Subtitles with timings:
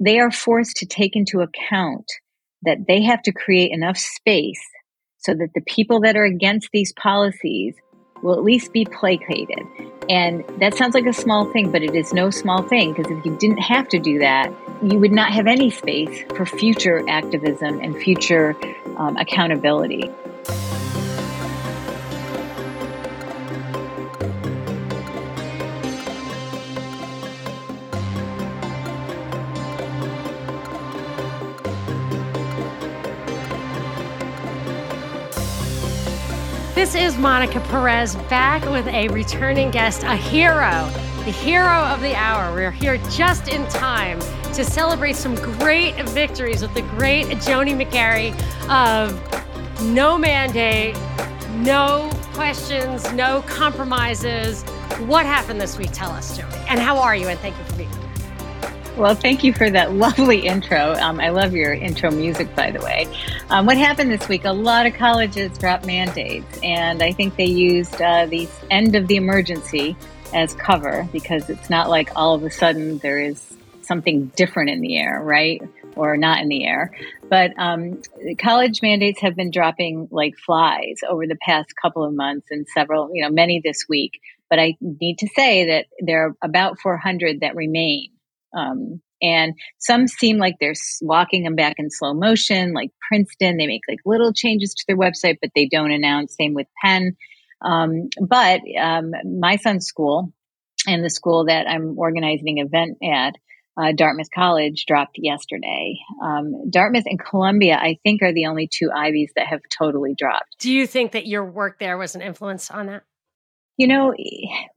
[0.00, 2.06] they are forced to take into account
[2.62, 4.60] that they have to create enough space
[5.18, 7.74] so that the people that are against these policies
[8.22, 9.60] will at least be placated.
[10.08, 13.24] And that sounds like a small thing, but it is no small thing because if
[13.24, 17.80] you didn't have to do that, you would not have any space for future activism
[17.80, 18.56] and future
[18.96, 20.10] um, accountability.
[37.18, 40.88] Monica Perez back with a returning guest, a hero,
[41.24, 42.54] the hero of the hour.
[42.54, 44.20] We're here just in time
[44.54, 48.32] to celebrate some great victories with the great Joni McGary
[48.70, 49.20] of
[49.82, 50.96] no mandate,
[51.56, 54.62] no questions, no compromises.
[55.06, 55.90] What happened this week?
[55.92, 56.66] Tell us, Joni.
[56.68, 57.26] And how are you?
[57.26, 58.07] And thank you for being here.
[58.98, 60.94] Well, thank you for that lovely intro.
[60.94, 63.06] Um, I love your intro music, by the way.
[63.48, 64.44] Um, what happened this week?
[64.44, 69.06] A lot of colleges dropped mandates, and I think they used uh, the end of
[69.06, 69.96] the emergency
[70.34, 73.40] as cover because it's not like all of a sudden there is
[73.82, 75.62] something different in the air, right?
[75.94, 76.90] Or not in the air.
[77.30, 78.02] But um,
[78.40, 83.10] college mandates have been dropping like flies over the past couple of months and several,
[83.14, 84.20] you know, many this week.
[84.50, 88.10] But I need to say that there are about 400 that remain.
[88.56, 93.56] Um, and some seem like they're walking them back in slow motion, like Princeton.
[93.56, 96.36] They make like little changes to their website, but they don't announce.
[96.36, 97.16] Same with Penn.
[97.60, 99.10] Um, but um,
[99.40, 100.32] my son's school
[100.86, 103.34] and the school that I'm organizing an event at,
[103.76, 105.96] uh, Dartmouth College, dropped yesterday.
[106.22, 110.58] Um, Dartmouth and Columbia, I think, are the only two Ivies that have totally dropped.
[110.58, 113.04] Do you think that your work there was an influence on that?
[113.78, 114.14] You know,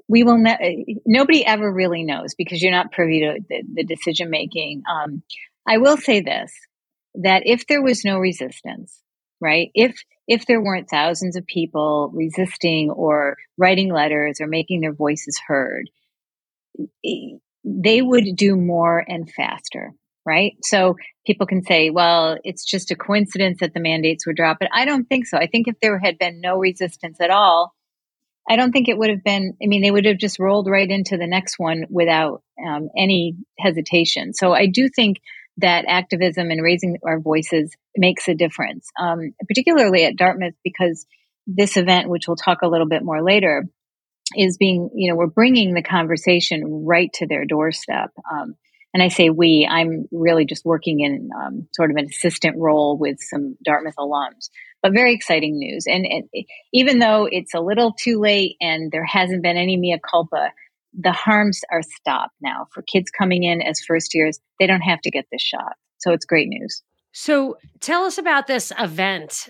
[0.08, 0.38] we will.
[0.38, 4.84] Ne- nobody ever really knows because you're not privy to the, the decision making.
[4.90, 5.24] Um,
[5.68, 6.54] I will say this:
[7.16, 9.02] that if there was no resistance,
[9.42, 9.70] right?
[9.74, 15.42] If if there weren't thousands of people resisting or writing letters or making their voices
[15.46, 15.90] heard,
[17.04, 19.92] they would do more and faster,
[20.26, 20.54] right?
[20.64, 24.70] So people can say, well, it's just a coincidence that the mandates were dropped, but
[24.74, 25.38] I don't think so.
[25.38, 27.74] I think if there had been no resistance at all,
[28.52, 30.90] I don't think it would have been, I mean, they would have just rolled right
[30.90, 34.34] into the next one without um, any hesitation.
[34.34, 35.22] So I do think
[35.60, 41.06] that activism and raising our voices makes a difference, um, particularly at Dartmouth, because
[41.48, 43.70] this event, which we'll talk a little bit more later,
[44.36, 48.12] is being, you know, we're bringing the conversation right to their doorstep.
[48.30, 48.56] Um,
[48.94, 52.98] and I say we, I'm really just working in um, sort of an assistant role
[52.98, 54.50] with some Dartmouth alums
[54.82, 55.86] but very exciting news.
[55.88, 56.06] And,
[56.74, 60.52] even though it's a little too late and there hasn't been any mea culpa,
[60.98, 64.40] the harms are stopped now for kids coming in as first years.
[64.60, 65.74] They don't have to get this shot.
[66.00, 66.82] So it's great news.
[67.14, 69.50] So tell us about this event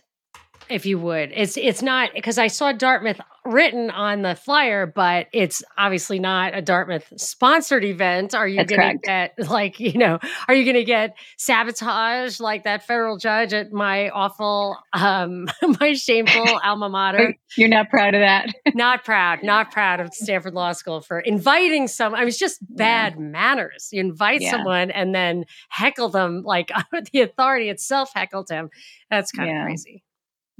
[0.70, 1.32] if you would.
[1.34, 6.56] It's it's not because I saw Dartmouth written on the flyer, but it's obviously not
[6.56, 8.36] a Dartmouth sponsored event.
[8.36, 10.20] Are you going to get like you know?
[10.48, 15.48] Are you going to get sabotage like that federal judge at my awful, um,
[15.80, 17.36] my shameful alma mater?
[17.58, 18.50] You're not proud of that.
[18.76, 19.44] not proud.
[19.44, 22.14] Not proud of Stanford Law School for inviting some.
[22.14, 23.22] I mean, it's just bad yeah.
[23.22, 23.90] manners.
[23.92, 24.52] You invite yeah.
[24.52, 26.72] someone and then heckle them like
[27.12, 28.70] the authority itself heckled him.
[29.10, 29.62] That's kind yeah.
[29.62, 30.04] of crazy.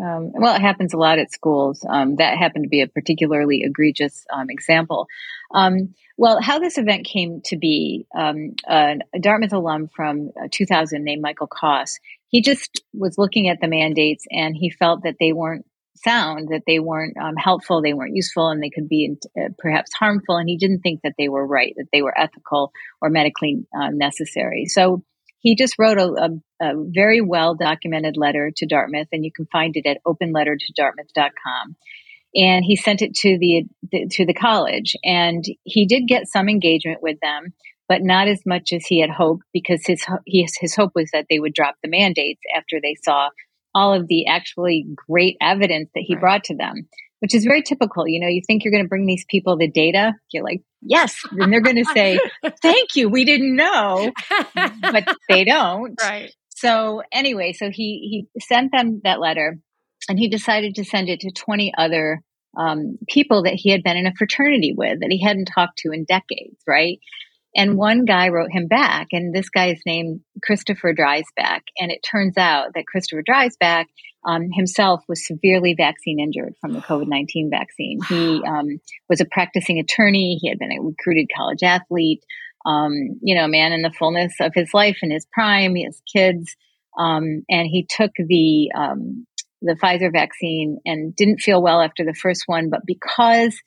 [0.02, 1.86] Um, well, it happens a lot at schools.
[1.88, 5.08] Um, that happened to be a particularly egregious um, example.
[5.54, 11.04] Um, well, how this event came to be, um, a Dartmouth alum from uh, 2000
[11.04, 15.34] named Michael Koss, he just was looking at the mandates and he felt that they
[15.34, 19.50] weren't sound, that they weren't um, helpful, they weren't useful, and they could be uh,
[19.60, 20.38] perhaps harmful.
[20.38, 23.90] And he didn't think that they were right, that they were ethical or medically uh,
[23.90, 24.66] necessary.
[24.66, 25.04] So
[25.42, 26.30] he just wrote a, a,
[26.62, 31.76] a very well documented letter to Dartmouth, and you can find it at openlettertodartmouth.com.
[32.34, 36.48] And he sent it to the, the to the college, and he did get some
[36.48, 37.54] engagement with them,
[37.90, 41.26] but not as much as he had hoped because his his, his hope was that
[41.30, 43.30] they would drop the mandates after they saw
[43.74, 46.22] all of the actually great evidence that he right.
[46.22, 46.88] brought to them
[47.22, 48.08] which is very typical.
[48.08, 50.14] You know, you think you're going to bring these people the data.
[50.32, 51.16] You're like, yes.
[51.32, 52.20] And they're going to say,
[52.62, 53.10] thank you.
[53.10, 54.12] We didn't know,
[54.82, 55.96] but they don't.
[56.02, 56.34] Right.
[56.50, 59.60] So anyway, so he, he sent them that letter
[60.10, 62.22] and he decided to send it to 20 other
[62.58, 65.92] um, people that he had been in a fraternity with that he hadn't talked to
[65.92, 66.58] in decades.
[66.68, 67.00] Right.
[67.56, 71.62] And one guy wrote him back, and this guy is named Christopher Dreisbach.
[71.78, 73.86] And it turns out that Christopher Dreisbach
[74.26, 78.00] um, himself was severely vaccine injured from the COVID 19 vaccine.
[78.08, 82.24] He um, was a practicing attorney, he had been a recruited college athlete.
[82.66, 85.84] um, you know, a man in the fullness of his life in his prime, he
[85.84, 86.56] has kids,
[86.98, 89.26] um, and he took the um,
[89.62, 93.60] the Pfizer vaccine and didn't feel well after the first one, but because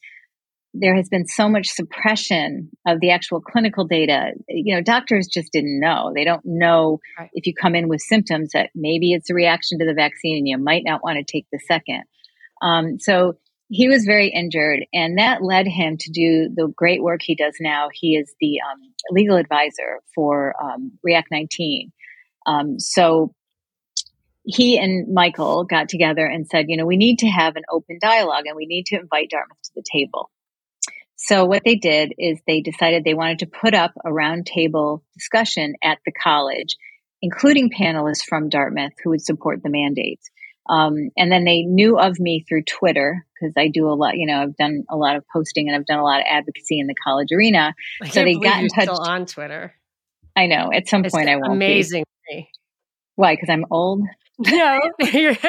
[0.74, 4.32] there has been so much suppression of the actual clinical data.
[4.48, 6.12] You know, doctors just didn't know.
[6.14, 7.30] They don't know right.
[7.32, 10.48] if you come in with symptoms that maybe it's a reaction to the vaccine and
[10.48, 12.02] you might not want to take the second.
[12.60, 13.38] Um, so
[13.68, 17.54] he was very injured, and that led him to do the great work he does
[17.60, 17.88] now.
[17.92, 18.80] He is the um,
[19.10, 21.92] legal advisor for um, React 19.
[22.46, 23.32] Um, so
[24.44, 27.98] he and Michael got together and said, you know, we need to have an open
[28.00, 30.30] dialogue and we need to invite Dartmouth to the table.
[31.26, 35.74] So what they did is they decided they wanted to put up a roundtable discussion
[35.82, 36.76] at the college,
[37.22, 40.28] including panelists from Dartmouth who would support the mandates.
[40.68, 44.26] Um, and then they knew of me through Twitter because I do a lot, you
[44.26, 46.86] know, I've done a lot of posting and I've done a lot of advocacy in
[46.86, 47.74] the college arena.
[48.02, 49.74] I so they got in touch on Twitter.
[50.36, 50.70] I know.
[50.72, 51.52] At some it's point, I won't.
[51.52, 52.04] Amazing.
[52.28, 52.48] Be.
[53.14, 53.34] Why?
[53.34, 54.02] Because I'm old.
[54.38, 54.80] No.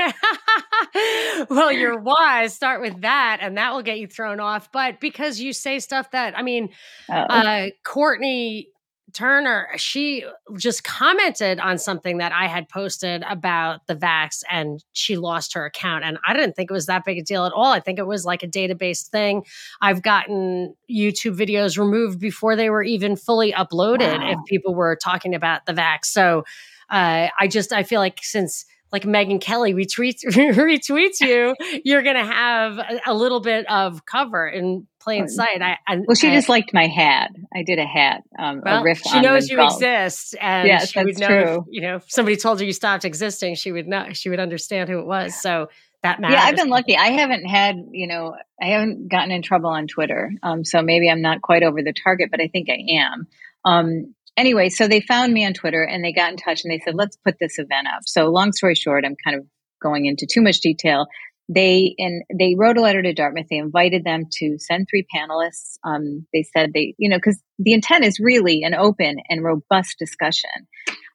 [1.50, 2.54] well, you're wise.
[2.54, 4.72] Start with that, and that will get you thrown off.
[4.72, 6.70] But because you say stuff that, I mean,
[7.10, 8.70] uh, Courtney
[9.16, 10.26] Turner, she
[10.58, 15.66] just commented on something that I had posted about the vax and she lost her
[15.66, 16.04] account.
[16.04, 17.72] And I didn't think it was that big a deal at all.
[17.72, 19.46] I think it was like a database thing.
[19.82, 24.32] I've gotten YouTube videos removed before they were even fully uploaded wow.
[24.32, 26.06] if people were talking about the vax.
[26.06, 26.44] So
[26.90, 32.16] uh, I just, I feel like since like Megyn Kelly retweets retweets you, you're going
[32.16, 35.62] to have a, a, little bit of cover in plain sight.
[35.62, 37.32] I, I well, she I, just liked my hat.
[37.54, 39.02] I did a hat, um, well, a riff.
[39.02, 41.28] She knows you exist, and yes, she would know.
[41.28, 44.08] If, you know, if somebody told her you stopped existing, she would know.
[44.14, 45.40] She would understand who it was.
[45.42, 45.68] So
[46.06, 46.36] that matters.
[46.36, 46.96] Yeah, I've been lucky.
[46.96, 50.32] I haven't had, you know, I haven't gotten in trouble on Twitter.
[50.44, 53.28] Um, so maybe I'm not quite over the target, but I think I am.
[53.66, 56.80] Um, anyway, so they found me on Twitter and they got in touch and they
[56.80, 58.02] said, let's put this event up.
[58.06, 59.46] So long story short, I'm kind of
[59.82, 61.08] going into too much detail.
[61.48, 63.46] They and they wrote a letter to Dartmouth.
[63.50, 65.78] They invited them to send three panelists.
[65.84, 69.98] Um, they said they, you know, because the intent is really an open and robust
[70.00, 70.50] discussion.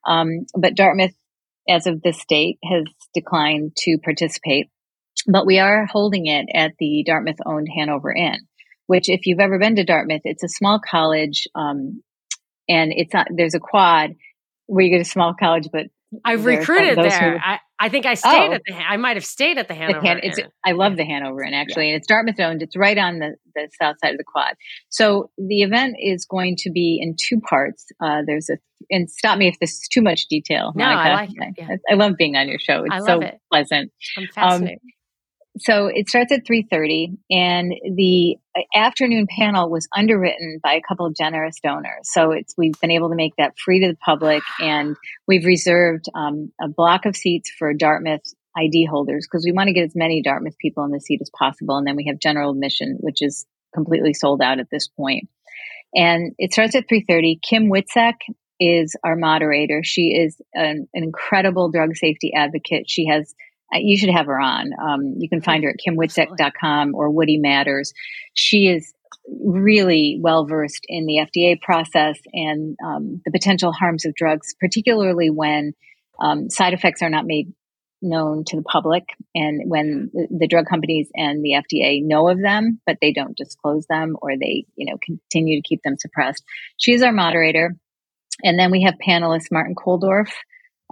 [0.07, 1.15] Um, but Dartmouth,
[1.69, 4.69] as of this date, has declined to participate.
[5.27, 8.39] But we are holding it at the Dartmouth owned Hanover Inn,
[8.87, 11.49] which, if you've ever been to Dartmouth, it's a small college.
[11.57, 12.03] Um,
[12.71, 14.15] and it's not there's a quad
[14.67, 15.87] where you go to small college, but
[16.25, 17.33] I've recruited there.
[17.33, 18.75] Who, I, I think I stayed oh, at the.
[18.75, 20.01] I might have stayed at the Hanover.
[20.01, 21.95] The Han, it's, I love the Hanover Inn actually, yeah.
[21.95, 22.63] and it's Dartmouth owned.
[22.63, 24.55] It's right on the the south side of the quad.
[24.89, 27.87] So the event is going to be in two parts.
[28.03, 28.59] Uh, there's a
[28.91, 30.73] and stop me if this is too much detail.
[30.75, 31.01] No, Monica.
[31.01, 31.55] I like it.
[31.59, 31.69] Yeah.
[31.71, 32.85] I, I, love being on your show.
[32.85, 33.39] It's so it.
[33.51, 33.93] pleasant.
[34.17, 34.79] I'm fascinated.
[34.83, 34.91] Um,
[35.59, 38.37] so it starts at 3.30 and the
[38.75, 42.03] afternoon panel was underwritten by a couple of generous donors.
[42.05, 46.07] So it's we've been able to make that free to the public and we've reserved
[46.15, 48.23] um, a block of seats for dartmouth
[48.57, 51.31] id holders because we want to get as many dartmouth people in the seat as
[51.37, 55.29] possible and then we have general admission which is completely sold out at this point.
[55.95, 58.15] And it starts at 3.30 Kim Witczak
[58.61, 59.81] is our moderator.
[59.83, 62.89] She is an, an incredible drug safety advocate.
[62.89, 63.35] She has
[63.75, 64.71] you should have her on.
[64.83, 67.93] Um, you can find her at kimwitczak.com or Woody Matters.
[68.35, 68.93] She is
[69.29, 75.31] really well versed in the FDA process and um, the potential harms of drugs, particularly
[75.31, 75.73] when
[76.21, 77.53] um, side effects are not made
[78.03, 79.05] known to the public
[79.35, 83.37] and when the, the drug companies and the FDA know of them, but they don't
[83.37, 86.43] disclose them or they, you know, continue to keep them suppressed.
[86.79, 87.77] She's our moderator.
[88.43, 90.31] And then we have panelist Martin Kulldorff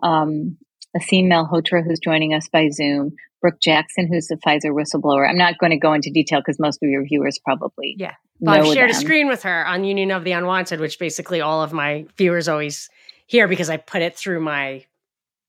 [0.02, 0.58] um,
[0.98, 5.28] Aseem Malhotra, who's joining us by Zoom, Brook Jackson, who's the Pfizer whistleblower.
[5.28, 8.14] I'm not going to go into detail because most of your viewers probably yeah.
[8.40, 8.96] Well, I've shared them.
[8.96, 12.48] a screen with her on Union of the Unwanted, which basically all of my viewers
[12.48, 12.88] always
[13.26, 14.84] hear because I put it through my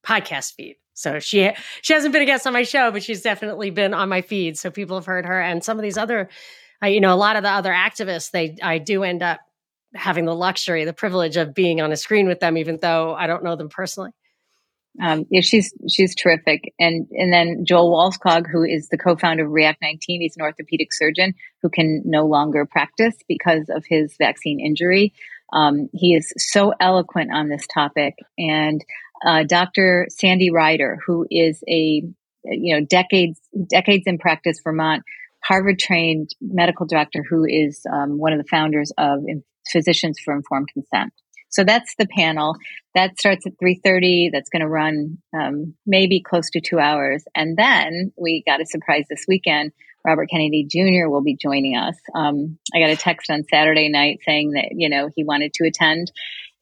[0.04, 0.78] podcast feed.
[0.94, 1.52] So she
[1.82, 4.58] she hasn't been a guest on my show, but she's definitely been on my feed.
[4.58, 6.30] So people have heard her, and some of these other,
[6.84, 9.40] uh, you know, a lot of the other activists, they I do end up
[9.96, 13.28] having the luxury, the privilege of being on a screen with them, even though I
[13.28, 14.12] don't know them personally.
[15.02, 19.52] Um, yeah, she's she's terrific, and and then Joel Wallskog, who is the co-founder of
[19.52, 24.60] React 19, he's an orthopedic surgeon who can no longer practice because of his vaccine
[24.60, 25.14] injury.
[25.54, 28.84] Um, he is so eloquent on this topic, and
[29.26, 30.08] uh, Dr.
[30.10, 32.04] Sandy Reider, who is a
[32.44, 35.04] you know decades decades in practice, Vermont,
[35.44, 39.20] Harvard trained medical doctor, who is um, one of the founders of
[39.72, 41.14] Physicians for Informed Consent.
[41.50, 42.56] So that's the panel.
[42.96, 44.30] That starts at 3.30.
[44.32, 47.24] That's going to run um, maybe close to two hours.
[47.36, 49.72] And then we got a surprise this weekend.
[50.06, 51.10] Robert Kennedy Jr.
[51.10, 51.96] will be joining us.
[52.16, 55.68] Um, I got a text on Saturday night saying that you know he wanted to
[55.68, 56.12] attend,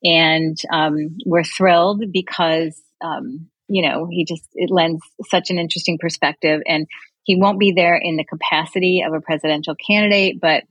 [0.03, 5.97] and um, we're thrilled because um, you know he just it lends such an interesting
[5.99, 6.87] perspective, and
[7.23, 10.63] he won't be there in the capacity of a presidential candidate, but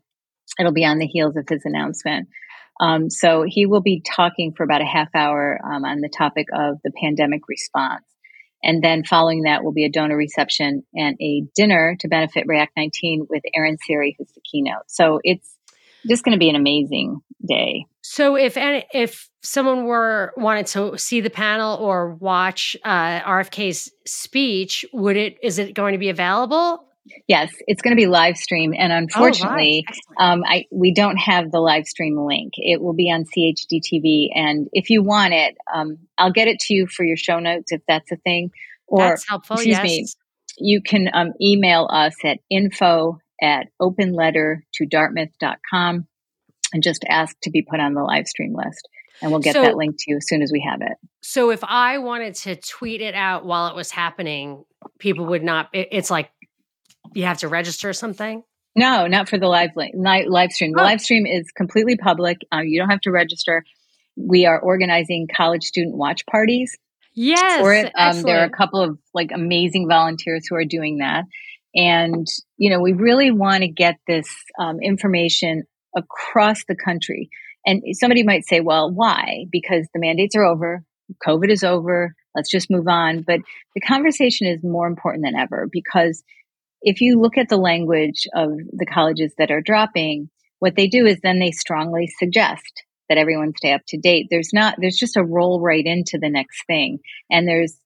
[0.59, 2.29] it'll be on the heels of his announcement.
[2.81, 6.47] Um, so he will be talking for about a half hour um, on the topic
[6.53, 8.05] of the pandemic response.
[8.63, 12.73] And then following that will be a donor reception and a dinner to benefit React
[12.77, 14.85] 19 with Aaron Siri, who's the keynote.
[14.89, 15.49] So it's
[16.09, 17.87] just going to be an amazing day.
[18.03, 24.85] So if if someone were wanted to see the panel or watch uh, RFK's speech,
[24.93, 26.85] would it is it going to be available?
[27.29, 29.85] Yes, it's going to be live stream, and oh, unfortunately,
[30.19, 32.55] oh, um, I we don't have the live stream link.
[32.57, 36.75] It will be on CHDTV, and if you want it, um, I'll get it to
[36.75, 38.51] you for your show notes if that's a thing.
[38.87, 39.57] Or that's helpful.
[39.57, 39.85] Excuse yes.
[39.85, 40.07] me,
[40.59, 46.07] you can um, email us at info at openletter to dartmouth.com
[46.73, 48.89] and just ask to be put on the live stream list.
[49.23, 50.93] And we'll get so, that link to you as soon as we have it.
[51.23, 54.65] So if I wanted to tweet it out while it was happening,
[54.99, 56.31] people would not, it, it's like
[57.15, 58.43] you have to register something?
[58.77, 60.73] No, not for the live live stream.
[60.73, 60.85] The oh.
[60.85, 62.39] live stream is completely public.
[62.53, 63.65] Um, you don't have to register.
[64.17, 66.77] We are organizing college student watch parties.
[67.15, 67.91] Yes, for it.
[67.97, 71.25] Um, there are a couple of like amazing volunteers who are doing that,
[71.75, 72.27] and
[72.59, 74.29] you know we really want to get this
[74.61, 75.63] um, information
[75.97, 77.31] across the country.
[77.65, 79.47] And somebody might say, "Well, why?
[79.51, 80.85] Because the mandates are over.
[81.27, 82.15] COVID is over.
[82.35, 83.41] Let's just move on." But
[83.75, 86.23] the conversation is more important than ever because
[86.87, 91.05] if you look at the language of the colleges that are dropping, what they do
[91.05, 94.29] is then they strongly suggest that everyone stay up to date.
[94.31, 97.01] There's not, there's just a roll right into the next thing.
[97.29, 97.77] And there's,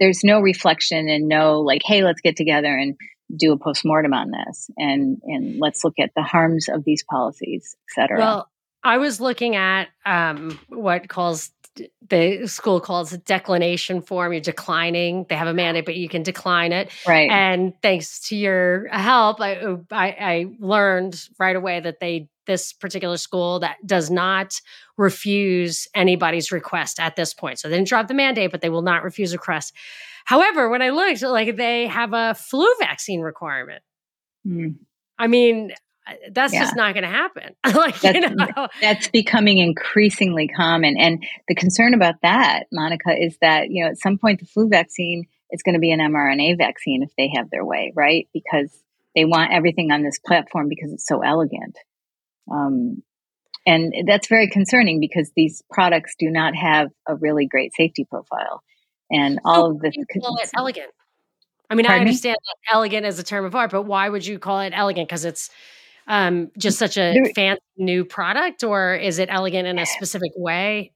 [0.00, 2.96] there's no reflection and no like, hey, let's get together and
[3.36, 7.76] do a postmortem on this and, and let's look at the harms of these policies,
[7.90, 8.18] et cetera.
[8.18, 8.50] Well,
[8.82, 11.50] I was looking at um, what calls
[12.08, 14.32] the school calls a declination form.
[14.32, 15.26] You're declining.
[15.28, 16.90] They have a mandate, but you can decline it.
[17.06, 17.30] Right.
[17.30, 23.16] And thanks to your help, I, I, I learned right away that they this particular
[23.16, 24.60] school that does not
[24.98, 27.58] refuse anybody's request at this point.
[27.58, 29.72] So they didn't drop the mandate, but they will not refuse a request.
[30.24, 33.82] However, when I looked, like they have a flu vaccine requirement.
[34.46, 34.76] Mm.
[35.18, 35.72] I mean,
[36.32, 36.60] that's yeah.
[36.60, 37.54] just not going to happen.
[37.74, 38.68] like, that's, you know?
[38.80, 40.96] that's becoming increasingly common.
[40.98, 44.68] And the concern about that, Monica, is that, you know, at some point the flu
[44.68, 48.28] vaccine is going to be an mRNA vaccine if they have their way, right?
[48.32, 48.70] Because
[49.14, 51.78] they want everything on this platform because it's so elegant.
[52.50, 53.02] Um,
[53.66, 58.62] and that's very concerning because these products do not have a really great safety profile.
[59.10, 59.90] And all of the.
[60.20, 60.90] Call it elegant.
[61.70, 64.26] I mean, Pardon I understand that elegant is a term of art, but why would
[64.26, 65.08] you call it elegant?
[65.08, 65.50] Because it's
[66.06, 70.32] um, just such a there, fancy new product, or is it elegant in a specific
[70.36, 70.92] way?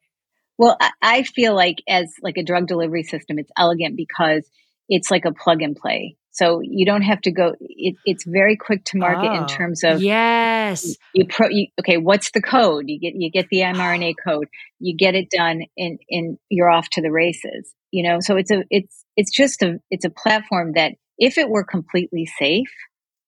[0.59, 4.49] Well, I feel like as like a drug delivery system, it's elegant because
[4.89, 6.17] it's like a plug and play.
[6.31, 7.55] So you don't have to go.
[7.61, 10.97] It, it's very quick to market oh, in terms of yes.
[11.13, 11.97] You, pro, you, okay.
[11.97, 12.85] What's the code?
[12.87, 14.49] You get you get the mRNA code.
[14.79, 17.73] You get it done, and and you're off to the races.
[17.91, 18.19] You know.
[18.21, 22.27] So it's a it's it's just a it's a platform that if it were completely
[22.27, 22.71] safe,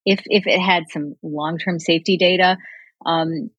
[0.05, 2.57] if if it had some long term safety data.
[3.07, 3.51] Um,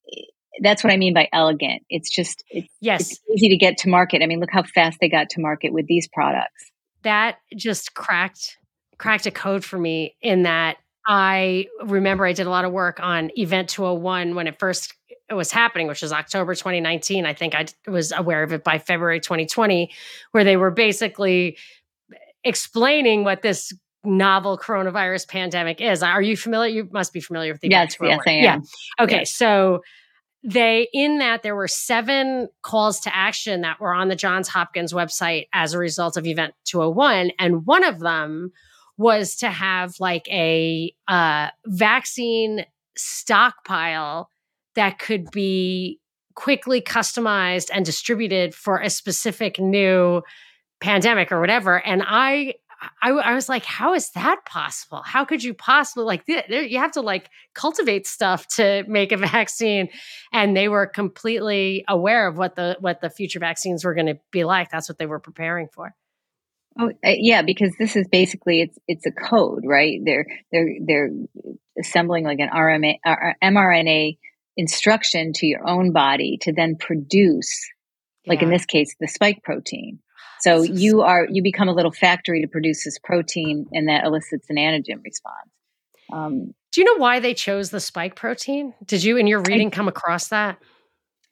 [0.61, 1.83] that's what I mean by elegant.
[1.89, 4.21] It's just it's, yes, it's easy to get to market.
[4.21, 6.71] I mean, look how fast they got to market with these products.
[7.03, 8.57] That just cracked
[8.97, 12.99] cracked a code for me in that I remember I did a lot of work
[13.01, 14.93] on Event 201 when it first
[15.31, 17.25] was happening, which was October 2019.
[17.25, 19.91] I think I was aware of it by February 2020,
[20.31, 21.57] where they were basically
[22.43, 26.01] explaining what this novel coronavirus pandemic is.
[26.03, 26.73] Are you familiar?
[26.73, 28.43] You must be familiar with the yes, yes, I am.
[28.43, 28.59] Yeah.
[29.03, 29.31] Okay, yes.
[29.31, 29.81] so
[30.43, 34.91] they in that there were seven calls to action that were on the Johns Hopkins
[34.91, 38.51] website as a result of Event 201, and one of them
[38.97, 42.65] was to have like a uh, vaccine
[42.95, 44.29] stockpile
[44.75, 45.99] that could be
[46.35, 50.21] quickly customized and distributed for a specific new
[50.79, 51.85] pandemic or whatever.
[51.85, 52.55] And I
[53.01, 55.03] I, I, was like, how is that possible?
[55.03, 59.89] How could you possibly like you have to like cultivate stuff to make a vaccine?
[60.33, 64.19] And they were completely aware of what the what the future vaccines were going to
[64.31, 64.71] be like.
[64.71, 65.93] That's what they were preparing for.
[66.79, 69.99] Oh uh, yeah, because this is basically it's it's a code, right?
[70.03, 71.09] They're they're they're
[71.79, 74.17] assembling like an RMA, uh, mRNA
[74.57, 77.69] instruction to your own body to then produce,
[78.23, 78.33] yeah.
[78.33, 79.99] like in this case, the spike protein.
[80.41, 84.49] So you are you become a little factory to produce this protein, and that elicits
[84.49, 85.49] an antigen response.
[86.11, 88.73] Um, Do you know why they chose the spike protein?
[88.85, 90.57] Did you, in your reading, I, come across that?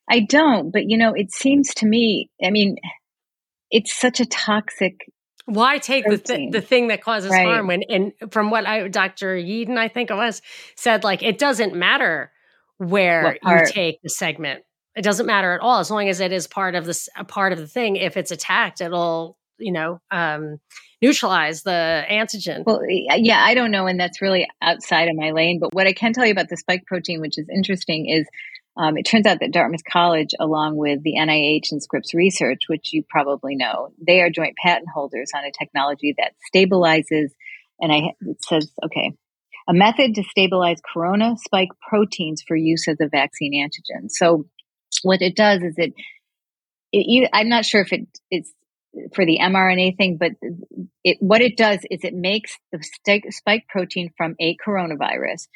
[0.09, 2.77] I don't, but you know, it seems to me, I mean,
[3.69, 4.95] it's such a toxic
[5.45, 7.45] why take the, th- the thing that causes right.
[7.45, 9.35] harm when and from what I Dr.
[9.35, 10.41] Yeadon I think it was
[10.75, 12.31] said like it doesn't matter
[12.77, 14.63] where you take the segment
[14.99, 17.53] it doesn't matter at all as long as it is part of this a part
[17.53, 20.57] of the thing if it's attacked it'll you know um,
[21.01, 25.57] neutralize the antigen well yeah i don't know and that's really outside of my lane
[25.61, 28.27] but what i can tell you about the spike protein which is interesting is
[28.77, 32.93] um, it turns out that Dartmouth College, along with the NIH and Scripps Research, which
[32.93, 37.31] you probably know, they are joint patent holders on a technology that stabilizes,
[37.81, 39.17] and I, it says, okay,
[39.67, 44.09] a method to stabilize corona spike proteins for use as a vaccine antigen.
[44.09, 44.45] So
[45.03, 45.93] what it does is it,
[46.91, 48.51] it I'm not sure if it, it's
[49.13, 50.31] for the mRNA thing, but
[51.03, 52.79] it, what it does is it makes the
[53.29, 55.47] spike protein from a coronavirus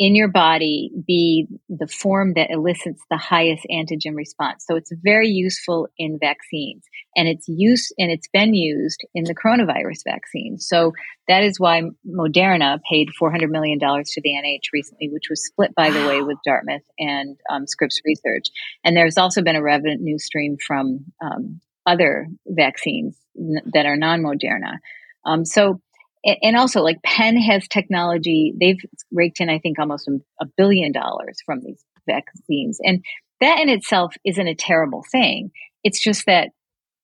[0.00, 4.64] in your body be the form that elicits the highest antigen response.
[4.66, 9.34] So it's very useful in vaccines and it's use and it's been used in the
[9.34, 10.58] coronavirus vaccine.
[10.58, 10.94] So
[11.28, 15.90] that is why Moderna paid $400 million to the NIH recently, which was split by
[15.90, 18.46] the way with Dartmouth and um, Scripps Research.
[18.82, 23.98] And there's also been a revenue news stream from um, other vaccines n- that are
[23.98, 24.78] non-Moderna.
[25.26, 25.82] Um, so
[26.24, 30.08] and also like penn has technology they've raked in i think almost
[30.40, 32.78] a billion dollars from these vaccines.
[32.82, 33.04] And
[33.40, 35.50] that in itself isn't a terrible thing.
[35.84, 36.50] It's just that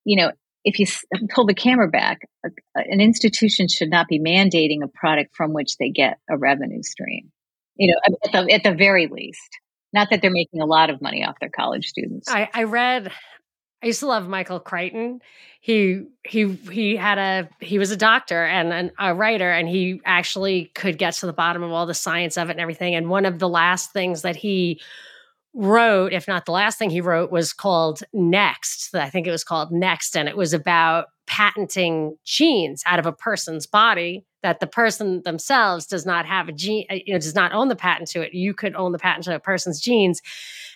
[0.04, 0.32] you know
[0.64, 0.86] if you
[1.30, 2.20] pull the camera back
[2.74, 7.32] an institution should not be mandating a product from which they get a revenue stream.
[7.76, 9.48] You know at the, at the very least.
[9.92, 12.28] Not that they're making a lot of money off their college students.
[12.28, 13.10] I, I read
[13.86, 15.22] I used to love Michael Crichton.
[15.60, 20.00] He he he had a he was a doctor and an, a writer, and he
[20.04, 22.96] actually could get to the bottom of all the science of it and everything.
[22.96, 24.80] And one of the last things that he
[25.54, 28.92] wrote, if not the last thing he wrote, was called Next.
[28.92, 33.12] I think it was called Next, and it was about patenting genes out of a
[33.12, 37.34] person's body that the person themselves does not have a gene, uh, you know, does
[37.34, 38.32] not own the patent to it.
[38.32, 40.22] You could own the patent to a person's genes.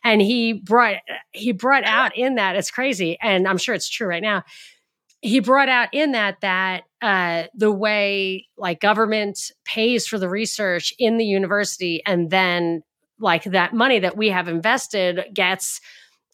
[0.03, 0.97] And he brought
[1.31, 4.43] he brought out in that it's crazy, and I'm sure it's true right now.
[5.21, 10.93] He brought out in that that uh, the way like government pays for the research
[10.99, 12.83] in the university, and then
[13.21, 15.81] like that money that we have invested gets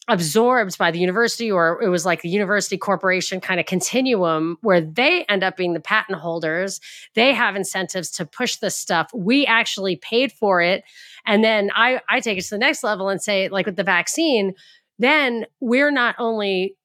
[0.07, 4.79] absorbed by the university or it was like the university corporation kind of continuum where
[4.79, 6.79] they end up being the patent holders.
[7.13, 9.09] They have incentives to push this stuff.
[9.13, 10.83] We actually paid for it.
[11.25, 13.83] And then i i take it to the next level and say like with the
[13.83, 14.53] vaccine
[14.99, 16.75] then we're not only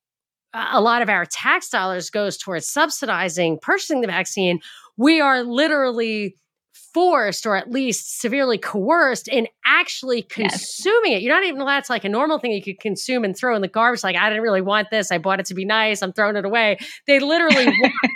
[0.55, 4.61] uh, a lot of our tax dollars goes towards subsidizing purchasing the vaccine.
[4.97, 6.37] We are literally
[6.73, 11.21] forced or at least severely coerced in actually consuming yes.
[11.21, 11.23] it.
[11.23, 13.63] You're not even allowed to like a normal thing you could consume and throw in
[13.63, 14.03] the garbage.
[14.03, 15.11] Like, I didn't really want this.
[15.11, 16.03] I bought it to be nice.
[16.03, 16.79] I'm throwing it away.
[17.07, 17.67] They literally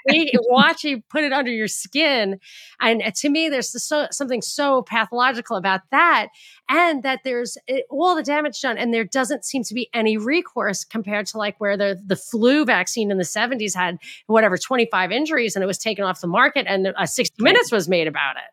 [0.07, 2.39] watch, watch you put it under your skin.
[2.81, 6.29] And uh, to me, there's so, something so pathological about that.
[6.69, 7.57] And that there's
[7.91, 8.77] all the damage done.
[8.77, 12.65] And there doesn't seem to be any recourse compared to like where the, the flu
[12.65, 16.67] vaccine in the 70s had whatever 25 injuries and it was taken off the market
[16.69, 18.51] and uh, 60 minutes was made about it.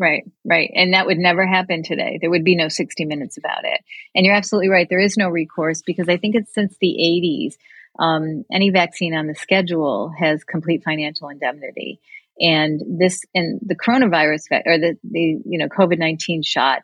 [0.00, 0.70] Right, right.
[0.74, 2.18] And that would never happen today.
[2.20, 3.80] There would be no 60 minutes about it.
[4.14, 4.88] And you're absolutely right.
[4.88, 7.56] There is no recourse because I think it's since the 80s,
[8.02, 12.00] um, any vaccine on the schedule has complete financial indemnity.
[12.40, 16.80] And this, and the coronavirus or the, the, you know, COVID 19 shot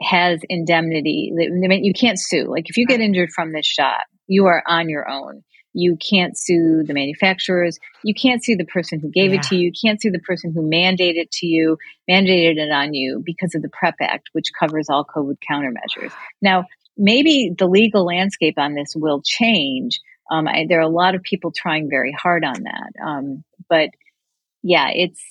[0.00, 1.32] has indemnity.
[1.32, 2.44] I mean, you can't sue.
[2.44, 5.42] Like if you get injured from this shot, you are on your own.
[5.74, 7.78] You can't sue the manufacturers.
[8.02, 9.38] You can't sue the person who gave yeah.
[9.38, 9.66] it to you.
[9.66, 11.76] You can't sue the person who mandated it to you,
[12.10, 16.12] mandated it on you because of the PREP Act, which covers all COVID countermeasures.
[16.40, 16.64] Now,
[16.96, 20.00] maybe the legal landscape on this will change.
[20.30, 22.92] Um, I, there are a lot of people trying very hard on that.
[23.04, 23.90] Um, but
[24.62, 25.22] yeah, it's,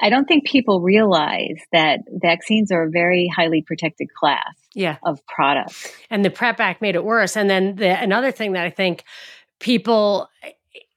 [0.00, 4.96] I don't think people realize that vaccines are a very highly protected class yeah.
[5.04, 5.90] of products.
[6.10, 7.36] And the PREP Act made it worse.
[7.36, 9.04] And then the, another thing that I think
[9.58, 10.28] people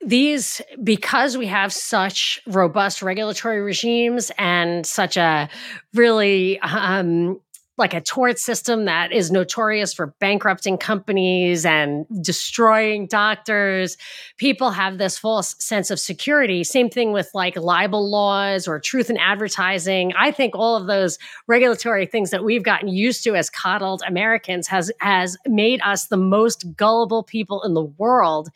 [0.06, 5.50] these because we have such robust regulatory regimes and such a
[5.94, 7.40] really um,
[7.76, 13.98] like a tort system that is notorious for bankrupting companies and destroying doctors.
[14.38, 16.64] People have this false sense of security.
[16.64, 20.14] Same thing with like libel laws or truth in advertising.
[20.16, 24.68] I think all of those regulatory things that we've gotten used to as coddled Americans
[24.68, 28.50] has has made us the most gullible people in the world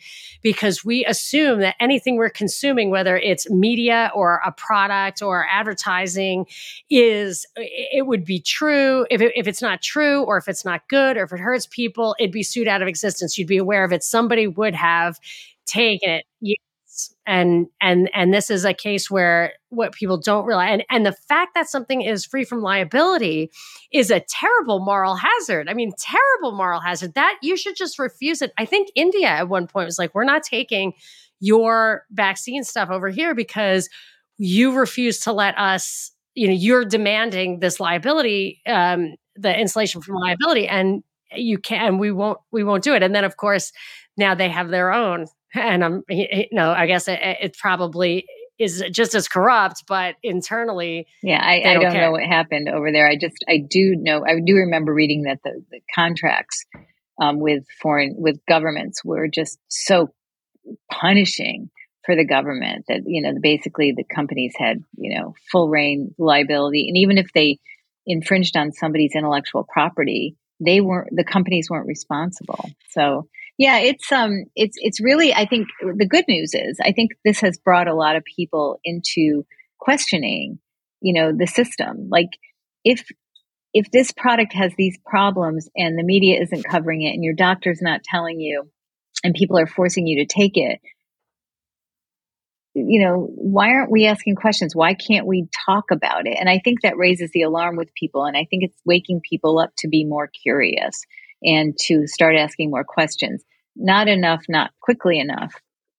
[0.44, 6.46] because we assume that anything we're consuming whether it's media or a product or advertising
[6.92, 10.88] is it would be true if, it, if it's not true or if it's not
[10.90, 13.38] good or if it hurts people, it'd be sued out of existence.
[13.38, 14.04] You'd be aware of it.
[14.04, 15.20] Somebody would have
[15.66, 16.26] taken it.
[16.42, 16.58] Yes.
[17.28, 21.12] And and and this is a case where what people don't realize and, and the
[21.12, 23.52] fact that something is free from liability
[23.92, 25.70] is a terrible moral hazard.
[25.70, 27.14] I mean, terrible moral hazard.
[27.14, 28.52] That you should just refuse it.
[28.58, 30.94] I think India at one point was like, we're not taking
[31.40, 33.90] your vaccine stuff over here because
[34.38, 40.16] you refuse to let us you know you're demanding this liability um, the insulation from
[40.16, 41.04] liability and
[41.36, 43.04] you can we won't we won't do it.
[43.04, 43.72] And then of course
[44.16, 45.26] now they have their own.
[45.54, 48.26] And i'm you know i guess it, it probably
[48.60, 52.92] is just as corrupt but internally yeah i, I don't, don't know what happened over
[52.92, 53.08] there.
[53.08, 56.66] I just i do know i do remember reading that the, the contracts
[57.20, 60.10] um, with foreign with governments were just so
[60.92, 61.70] punishing
[62.08, 66.88] for the government that you know basically the companies had you know full reign liability.
[66.88, 67.60] And even if they
[68.08, 72.70] infringed on somebody's intellectual property they weren't the companies weren't responsible.
[72.90, 73.28] So
[73.60, 77.40] yeah it's um it's it's really i think the good news is i think this
[77.42, 79.46] has brought a lot of people into
[79.80, 80.60] questioning
[81.02, 82.08] you know the system.
[82.10, 82.30] Like
[82.84, 83.06] if
[83.74, 87.82] if this product has these problems and the media isn't covering it and your doctor's
[87.82, 88.70] not telling you
[89.24, 90.80] and people are forcing you to take it
[92.86, 94.76] you know, why aren't we asking questions?
[94.76, 96.38] Why can't we talk about it?
[96.40, 98.26] And I think that raises the alarm with people.
[98.26, 101.02] And I think it's waking people up to be more curious
[101.44, 103.44] and to start asking more questions.
[103.76, 105.54] Not enough, not quickly enough.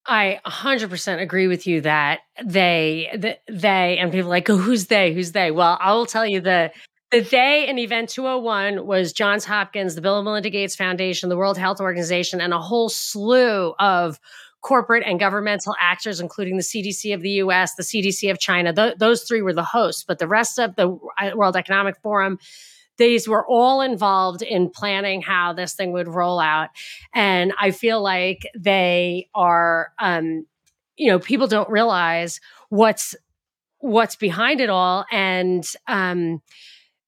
[0.07, 5.13] I 100% agree with you that they, the, they, and people like, oh, who's they?
[5.13, 5.51] Who's they?
[5.51, 6.71] Well, I will tell you the,
[7.11, 11.37] the they in Event 201 was Johns Hopkins, the Bill and Melinda Gates Foundation, the
[11.37, 14.19] World Health Organization, and a whole slew of
[14.61, 18.73] corporate and governmental actors, including the CDC of the US, the CDC of China.
[18.73, 20.99] Th- those three were the hosts, but the rest of the
[21.35, 22.39] World Economic Forum,
[22.97, 26.71] these were all involved in planning how this thing would roll out.
[27.15, 30.47] And I feel like they are, um,
[30.97, 33.15] you know, people don't realize what's
[33.81, 35.05] what's behind it all.
[35.13, 36.43] And um,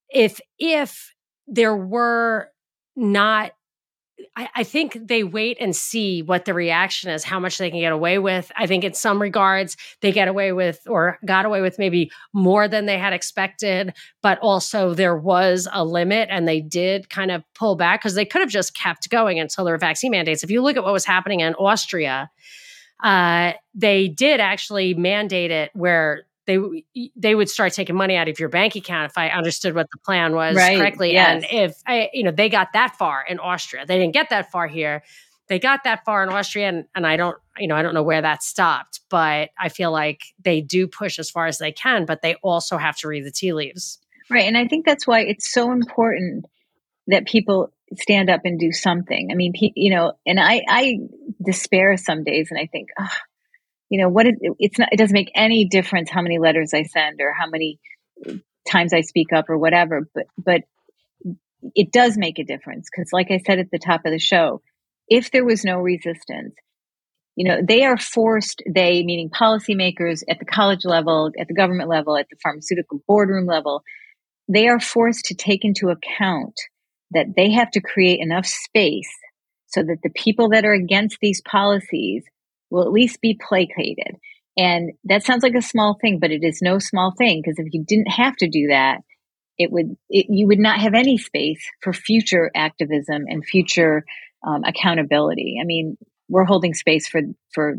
[0.08, 1.12] if if
[1.48, 2.50] there were
[2.94, 3.52] not
[4.36, 7.80] I, I, think they wait and see what the reaction is, how much they can
[7.80, 8.50] get away with.
[8.56, 12.68] I think in some regards, they get away with or got away with maybe more
[12.68, 17.42] than they had expected, but also there was a limit and they did kind of
[17.54, 20.42] pull back because they could have just kept going until there were vaccine mandates.
[20.42, 22.30] If you look at what was happening in Austria,
[23.02, 28.38] uh, they did actually mandate it where they they would start taking money out of
[28.40, 30.78] your bank account if I understood what the plan was right.
[30.78, 31.12] correctly.
[31.12, 31.44] Yes.
[31.44, 34.50] And if I, you know, they got that far in Austria, they didn't get that
[34.50, 35.02] far here.
[35.48, 38.04] They got that far in Austria, and, and I don't, you know, I don't know
[38.04, 42.04] where that stopped, but I feel like they do push as far as they can,
[42.04, 43.98] but they also have to read the tea leaves.
[44.30, 46.46] Right, and I think that's why it's so important
[47.08, 49.30] that people stand up and do something.
[49.32, 50.98] I mean, you know, and I, I
[51.44, 53.08] despair some days, and I think, oh,
[53.90, 56.82] you know what it, it's not it doesn't make any difference how many letters i
[56.84, 57.78] send or how many
[58.26, 58.34] uh,
[58.70, 60.62] times i speak up or whatever but but
[61.74, 64.62] it does make a difference because like i said at the top of the show
[65.08, 66.54] if there was no resistance
[67.36, 71.90] you know they are forced they meaning policymakers at the college level at the government
[71.90, 73.82] level at the pharmaceutical boardroom level
[74.48, 76.54] they are forced to take into account
[77.12, 79.10] that they have to create enough space
[79.66, 82.24] so that the people that are against these policies
[82.70, 84.16] will at least be placated.
[84.56, 87.72] And that sounds like a small thing, but it is no small thing because if
[87.72, 88.98] you didn't have to do that,
[89.58, 94.04] it would it, you would not have any space for future activism and future
[94.46, 95.58] um, accountability.
[95.60, 95.96] I mean,
[96.28, 97.20] we're holding space for
[97.52, 97.76] for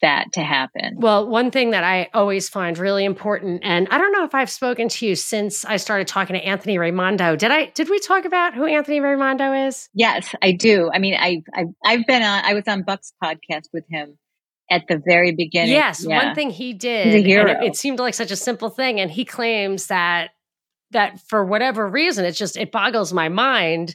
[0.00, 0.96] that to happen.
[0.98, 4.50] Well, one thing that I always find really important, and I don't know if I've
[4.50, 7.34] spoken to you since I started talking to Anthony Raimondo.
[7.34, 7.66] Did I?
[7.66, 9.88] Did we talk about who Anthony Raimondo is?
[9.92, 10.90] Yes, I do.
[10.92, 12.44] I mean, I I've, I've been on.
[12.44, 14.18] I was on Buck's podcast with him
[14.72, 15.70] at the very beginning.
[15.70, 16.24] Yes, yeah.
[16.24, 17.06] one thing he did.
[17.06, 17.50] He's a hero.
[17.50, 20.30] It, it seemed like such a simple thing, and he claims that
[20.90, 23.94] that for whatever reason, it's just it boggles my mind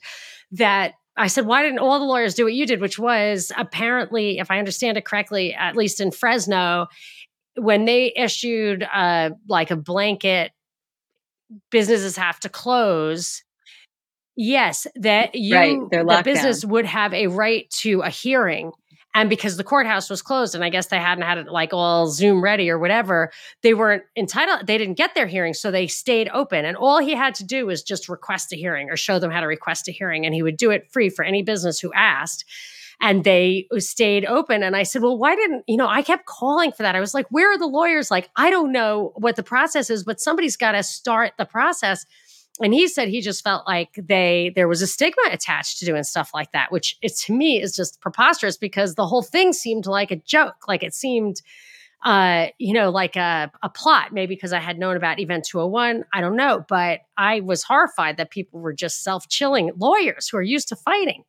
[0.52, 2.80] that I said, why didn't all the lawyers do what you did?
[2.80, 6.88] Which was apparently, if I understand it correctly, at least in Fresno,
[7.56, 10.52] when they issued uh, like a blanket,
[11.72, 13.44] businesses have to close.
[14.36, 16.72] Yes, that you Right, the business down.
[16.72, 18.72] would have a right to a hearing.
[19.18, 22.06] And because the courthouse was closed, and I guess they hadn't had it like all
[22.06, 23.32] Zoom ready or whatever,
[23.64, 24.68] they weren't entitled.
[24.68, 26.66] They didn't get their hearing, so they stayed open.
[26.66, 29.40] And all he had to do was just request a hearing or show them how
[29.40, 32.46] to request a hearing, and he would do it free for any business who asked.
[33.02, 34.62] And they stayed open.
[34.62, 36.96] And I said, Well, why didn't, you know, I kept calling for that.
[36.96, 38.12] I was like, Where are the lawyers?
[38.12, 42.06] Like, I don't know what the process is, but somebody's got to start the process
[42.62, 46.04] and he said he just felt like they there was a stigma attached to doing
[46.04, 49.86] stuff like that which it, to me is just preposterous because the whole thing seemed
[49.86, 50.68] like a joke.
[50.68, 51.42] Like it seemed
[52.06, 56.04] uh you know like a, a plot maybe because i had known about event 201
[56.14, 60.44] i don't know but i was horrified that people were just self-chilling lawyers who are
[60.44, 61.24] used to fighting.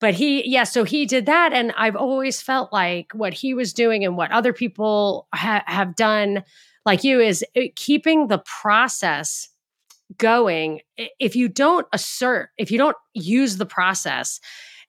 [0.00, 3.72] But he yeah so he did that and i've always felt like what he was
[3.72, 6.42] doing and what other people ha- have done
[6.84, 9.50] like you is uh, keeping the process
[10.18, 14.40] going if you don't assert if you don't use the process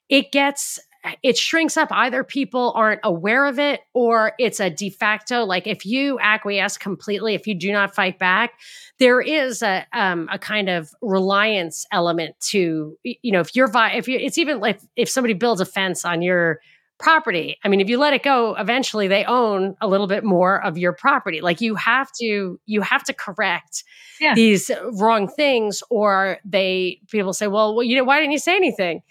[0.09, 0.79] it gets
[1.23, 1.91] it shrinks up.
[1.91, 6.77] Either people aren't aware of it or it's a de facto like if you acquiesce
[6.77, 8.53] completely if you do not fight back
[8.99, 13.93] there is a um, a kind of reliance element to you know if you're vi-
[13.93, 16.59] if you it's even like if somebody builds a fence on your
[17.01, 17.57] property.
[17.63, 20.77] I mean, if you let it go, eventually they own a little bit more of
[20.77, 21.41] your property.
[21.41, 23.83] Like you have to you have to correct
[24.19, 24.35] Yeah.
[24.35, 28.55] these wrong things or they people say, "Well, well, you know, why didn't you say
[28.55, 29.01] anything?"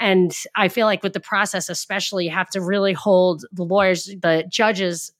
[0.00, 4.06] And I feel like with the process, especially, you have to really hold the lawyers,
[4.06, 5.12] the judges,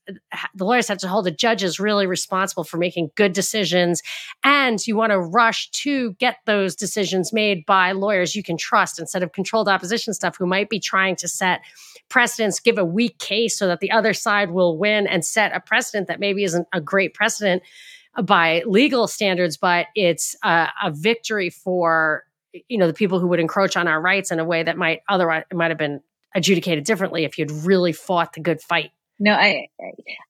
[0.55, 4.01] the lawyers have to hold the judges really responsible for making good decisions.
[4.43, 8.99] And you want to rush to get those decisions made by lawyers you can trust
[8.99, 11.61] instead of controlled opposition stuff who might be trying to set
[12.09, 15.61] precedents, give a weak case so that the other side will win and set a
[15.61, 17.63] precedent that maybe isn't a great precedent
[18.17, 22.25] uh, by legal standards, but it's a, a victory for
[22.69, 25.01] you know the people who would encroach on our rights in a way that might
[25.09, 26.01] otherwise it might have been
[26.35, 28.91] adjudicated differently if you'd really fought the good fight.
[29.19, 29.69] No, I,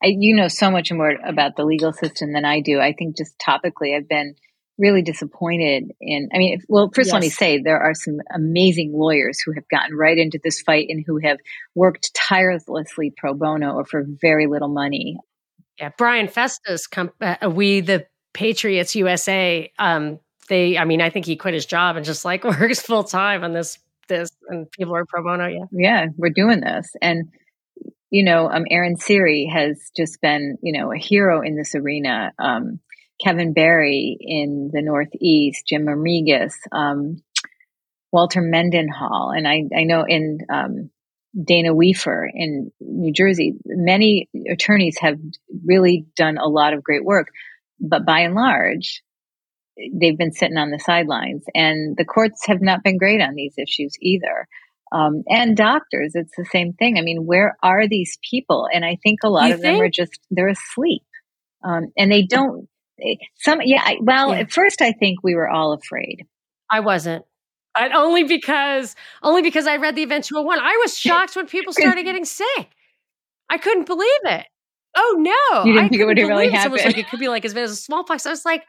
[0.02, 2.80] I, you know so much more about the legal system than I do.
[2.80, 4.34] I think just topically, I've been
[4.78, 6.28] really disappointed in.
[6.34, 9.68] I mean, if, well, first, let me say there are some amazing lawyers who have
[9.68, 11.38] gotten right into this fight and who have
[11.76, 15.18] worked tirelessly pro bono or for very little money.
[15.78, 16.78] Yeah, Brian Festa,
[17.20, 19.70] uh, we the Patriots USA.
[19.78, 20.18] Um,
[20.50, 23.42] they, I mean, I think he quit his job and just like works full time
[23.42, 25.46] on this this, and people are pro bono.
[25.46, 27.30] Yeah, Yeah, we're doing this, and
[28.10, 32.32] you know, um, Aaron Siri has just been, you know, a hero in this arena.
[32.38, 32.80] Um,
[33.22, 37.22] Kevin Barry in the Northeast, Jim Rodriguez, um,
[38.12, 40.90] Walter Mendenhall, and I, I know in um,
[41.40, 45.18] Dana Weaver in New Jersey, many attorneys have
[45.64, 47.28] really done a lot of great work,
[47.78, 49.02] but by and large,
[49.92, 53.54] they've been sitting on the sidelines, and the courts have not been great on these
[53.58, 54.48] issues either.
[54.92, 56.98] Um, and doctors, it's the same thing.
[56.98, 58.66] I mean, where are these people?
[58.72, 61.02] And I think a lot You of them are just they're asleep,
[61.64, 62.68] um, and they don't.
[63.38, 63.82] Some, yeah.
[63.82, 64.40] I, well, Yeah.
[64.40, 66.26] at first, I think we were all afraid.
[66.70, 67.24] I wasn't.
[67.74, 70.58] I, only because only because I read the Event 201.
[70.58, 72.68] I was shocked when people started getting sick.
[73.48, 74.46] I couldn't believe it.
[74.96, 75.64] Oh no.
[75.64, 77.44] You didn't I think it would really believe Someone was like it could be like
[77.44, 78.26] as bad as smallpox.
[78.26, 78.64] I was like,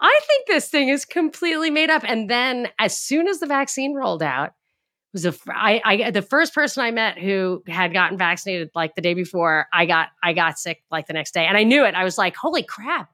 [0.00, 2.02] I think this thing is completely made up.
[2.06, 4.52] And then as soon as the vaccine rolled out, it
[5.12, 9.00] was a I, I the first person I met who had gotten vaccinated like the
[9.00, 11.46] day before, I got I got sick like the next day.
[11.46, 11.94] And I knew it.
[11.94, 13.10] I was like, holy crap.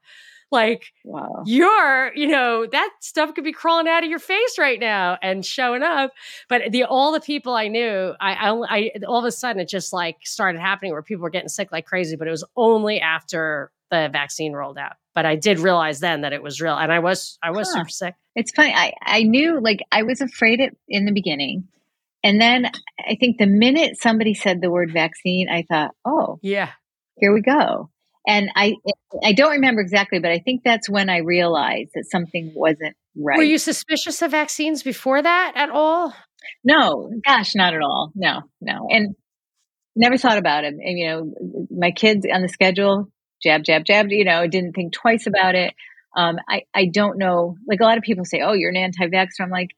[0.51, 1.45] Like Wow.
[1.47, 5.47] you're, you know, that stuff could be crawling out of your face right now and
[5.47, 6.13] showing up.
[6.49, 9.69] But the all the people I knew, I, I, I all of a sudden it
[9.69, 12.17] just like started happening where people were getting sick like crazy.
[12.17, 14.95] But it was only after the vaccine rolled out.
[15.15, 17.81] But I did realize then that it was real, and I was I was Huh.
[17.81, 18.15] super sick.
[18.35, 18.73] It's funny.
[18.75, 21.69] I, I knew like I was afraid it in the beginning.
[22.25, 22.67] And then
[22.99, 26.71] I think the minute somebody said the word vaccine, I thought, oh, Yeah,
[27.19, 27.91] here we go.
[28.27, 28.75] And I
[29.23, 33.37] I don't remember exactly, but I think that's when I realized that something wasn't right.
[33.37, 36.15] were you suspicious of vaccines before that at all?
[36.65, 38.13] No, gosh, not at all.
[38.15, 38.87] No, no.
[38.91, 39.15] And
[39.95, 40.75] never thought about it.
[40.75, 43.12] And, you know, my kids on the schedule,
[43.43, 45.75] jab, jab, jab, you know, didn't think twice about it.
[46.17, 47.57] Um, I, I don't know.
[47.67, 49.41] Like a lot of people say, oh, you're an anti-vaxxer.
[49.41, 49.71] I'm like,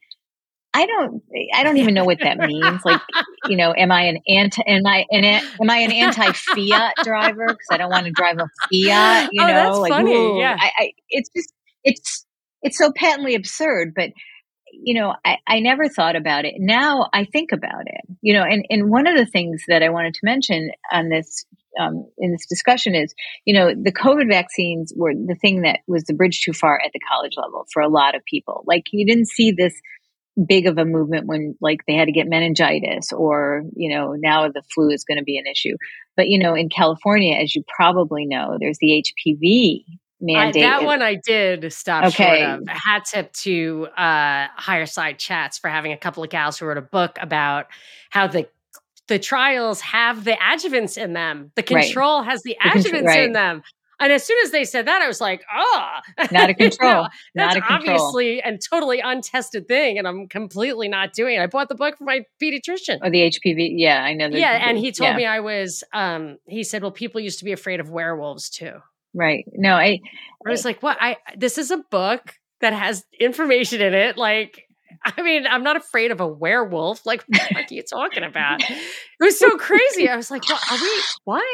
[0.76, 1.22] I don't,
[1.54, 2.84] I don't even know what that means.
[2.84, 3.00] Like,
[3.48, 7.46] you know, am I an anti, am I an, am I an anti-fiat driver?
[7.46, 10.38] Cause I don't want to drive a Fiat, you Oh, know, that's like, funny, ooh,
[10.40, 10.56] yeah.
[10.58, 11.52] I, I, it's just,
[11.84, 12.26] it's,
[12.62, 14.10] it's so patently absurd, but
[14.72, 16.54] you know, I, I never thought about it.
[16.58, 19.90] Now I think about it, you know, and, and one of the things that I
[19.90, 21.46] wanted to mention on this
[21.80, 26.04] um, in this discussion is, you know, the COVID vaccines were the thing that was
[26.04, 28.64] the bridge too far at the college level for a lot of people.
[28.66, 29.74] Like you didn't see this
[30.48, 34.48] big of a movement when like they had to get meningitis or you know now
[34.48, 35.76] the flu is going to be an issue
[36.16, 39.84] but you know in california as you probably know there's the hpv
[40.20, 42.40] mandate I, that one i did stop okay.
[42.40, 46.66] short of hat tip to uh Higherside Chats for having a couple of gals who
[46.66, 47.66] wrote a book about
[48.10, 48.48] how the
[49.08, 51.52] the trials have the adjuvants in them.
[51.56, 52.30] The control right.
[52.30, 53.24] has the adjuvants right.
[53.24, 53.62] in them.
[54.00, 55.88] And as soon as they said that, I was like, oh,
[56.32, 57.06] not a control.
[57.34, 57.96] that's not a control.
[57.96, 59.98] obviously and totally untested thing.
[59.98, 61.40] And I'm completely not doing it.
[61.40, 62.98] I bought the book for my pediatrician.
[63.02, 63.74] Oh, the HPV.
[63.76, 64.28] Yeah, I know.
[64.28, 64.68] Yeah.
[64.68, 65.16] And he told yeah.
[65.16, 68.72] me I was, um, he said, well, people used to be afraid of werewolves too.
[69.14, 69.44] Right.
[69.52, 70.00] No, I,
[70.44, 70.98] I was like, what?
[71.00, 74.16] I, this is a book that has information in it.
[74.16, 74.64] Like,
[75.04, 77.04] I mean, I'm not afraid of a werewolf.
[77.04, 78.62] Like, what are you talking about?
[79.20, 80.08] It was so crazy.
[80.08, 80.60] I was like, what?
[80.72, 81.44] Are we, what?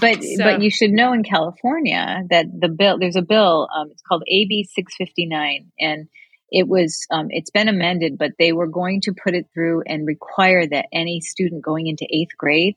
[0.00, 3.68] but so, but you should know in California that the bill there's a bill.
[3.76, 6.08] Um, it's called AB 659, and
[6.50, 10.06] it was um, it's been amended, but they were going to put it through and
[10.06, 12.76] require that any student going into eighth grade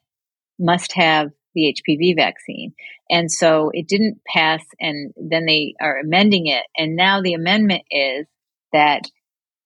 [0.60, 2.74] must have the HPV vaccine.
[3.10, 7.84] And so it didn't pass, and then they are amending it, and now the amendment
[7.90, 8.28] is
[8.74, 9.04] that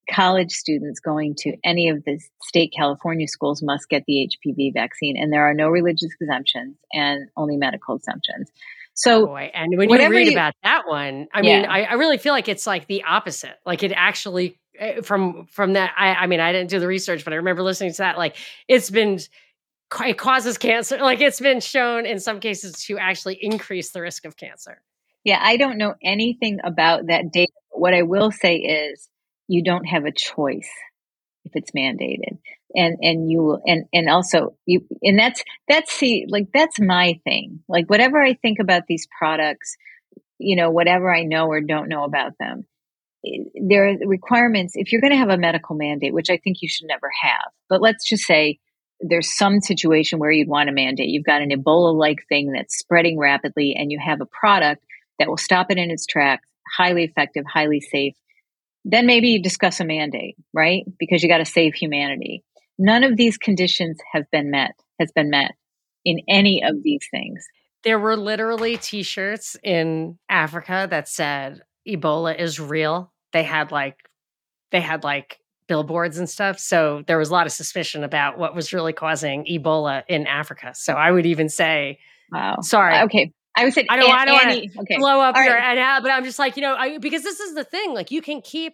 [0.10, 5.18] college students going to any of the state California schools must get the HPV vaccine,
[5.18, 8.50] and there are no religious exemptions and only medical exemptions.
[8.94, 11.62] So, Boy, and when you read you, about that one, I yeah.
[11.62, 13.54] mean, I, I, really feel like it's like the opposite.
[13.64, 17.24] Like it actually, eh, from from that, I, I mean, I didn't do the research,
[17.24, 18.18] but I remember listening to that.
[18.18, 19.20] Like it's been
[20.02, 20.98] it causes cancer.
[20.98, 24.82] Like it's been shown in some cases to actually increase the risk of cancer.
[25.24, 27.52] Yeah, I don't know anything about that data.
[27.70, 29.10] What I will say is
[29.48, 30.70] you don't have a choice
[31.46, 32.40] if it's mandated.
[32.76, 37.20] And and you will and and also you and that's that's see like that's my
[37.24, 37.64] thing.
[37.68, 39.78] Like whatever i think about these products
[40.38, 42.66] you know whatever i know or don't know about them
[43.56, 44.74] there are requirements.
[44.76, 47.52] If you're going to have a medical mandate which i think you should never have
[47.70, 48.60] but let's just say
[49.00, 51.10] there's some situation where you'd want to mandate.
[51.10, 54.84] You've got an ebola like thing that's spreading rapidly and you have a product
[55.20, 58.16] that will stop it in its tracks highly effective highly safe
[58.86, 60.84] then maybe you discuss a mandate, right?
[61.00, 62.44] Because you got to save humanity.
[62.80, 65.52] None of these conditions have been met, has been met
[66.06, 67.46] in any of these things.
[67.84, 73.12] There were literally t shirts in Africa that said Ebola is real.
[73.34, 73.98] They had like,
[74.72, 76.60] they had like billboards and stuff.
[76.60, 80.72] So there was a lot of suspicion about what was really causing Ebola in Africa.
[80.76, 82.00] So I would even say,
[82.32, 82.58] wow.
[82.62, 83.00] Sorry.
[83.04, 83.34] Okay.
[83.58, 84.98] I would say I don't, I don't want to okay.
[84.98, 86.00] blow up All your right.
[86.02, 87.94] but I'm just like, you know, I, because this is the thing.
[87.94, 88.74] Like you can keep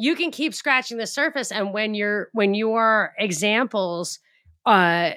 [0.00, 4.18] you can keep scratching the surface and when you're when your examples
[4.66, 5.10] uh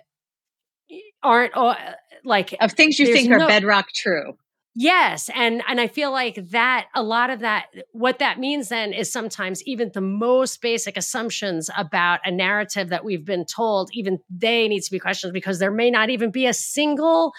[1.24, 1.76] aren't uh,
[2.26, 4.34] like of things you think no, are bedrock true
[4.76, 8.92] yes and and i feel like that a lot of that what that means then
[8.92, 14.20] is sometimes even the most basic assumptions about a narrative that we've been told even
[14.30, 17.32] they need to be questioned because there may not even be a single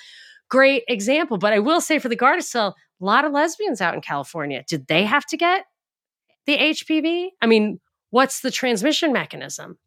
[0.48, 4.00] great example but i will say for the gardasil a lot of lesbians out in
[4.00, 5.64] california did they have to get
[6.46, 7.28] the HPV?
[7.40, 7.80] I mean,
[8.10, 9.78] what's the transmission mechanism?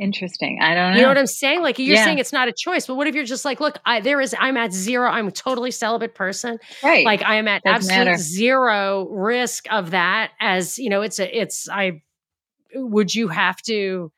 [0.00, 0.58] Interesting.
[0.60, 0.96] I don't know.
[0.96, 1.62] You know what I'm saying?
[1.62, 2.04] Like you're yeah.
[2.04, 4.34] saying it's not a choice, but what if you're just like, look, I, there is,
[4.38, 5.08] I'm at zero.
[5.08, 6.58] I'm a totally celibate person.
[6.82, 7.04] Right.
[7.04, 8.16] Like I am at Doesn't absolute matter.
[8.16, 10.32] zero risk of that.
[10.40, 12.02] As you know, it's a, it's, I,
[12.74, 14.10] would you have to?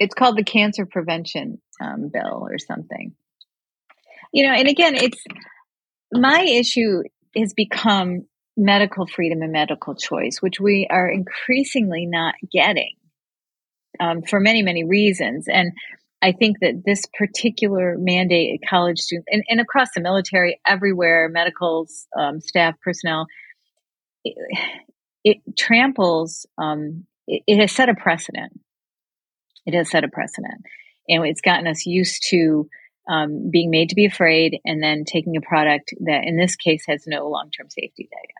[0.00, 3.14] It's called the cancer prevention um, bill or something.
[4.34, 5.22] You know, and again, it's
[6.12, 7.04] my issue
[7.36, 12.96] has become medical freedom and medical choice, which we are increasingly not getting
[14.00, 15.46] um, for many, many reasons.
[15.46, 15.70] And
[16.20, 21.28] I think that this particular mandate at college students and, and across the military, everywhere,
[21.28, 21.86] medical
[22.18, 23.26] um, staff, personnel,
[24.24, 24.34] it,
[25.22, 28.58] it tramples, um, it, it has set a precedent.
[29.64, 30.62] It has set a precedent.
[31.08, 32.68] And it's gotten us used to
[33.08, 36.84] um, being made to be afraid and then taking a product that in this case
[36.86, 38.34] has no long-term safety data.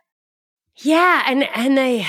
[0.77, 2.05] Yeah, and and they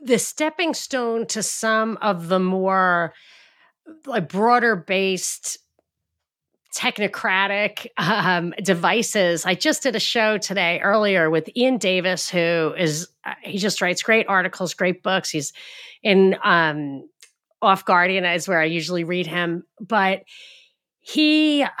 [0.00, 3.14] the stepping stone to some of the more
[4.06, 5.58] like broader based
[6.74, 9.44] technocratic um, devices.
[9.44, 13.80] I just did a show today earlier with Iain Davis, who is uh, he just
[13.80, 15.30] writes great articles, great books.
[15.30, 15.52] He's
[16.02, 17.08] in um,
[17.60, 20.22] Off Guardian is where I usually read him, but
[21.02, 21.64] he.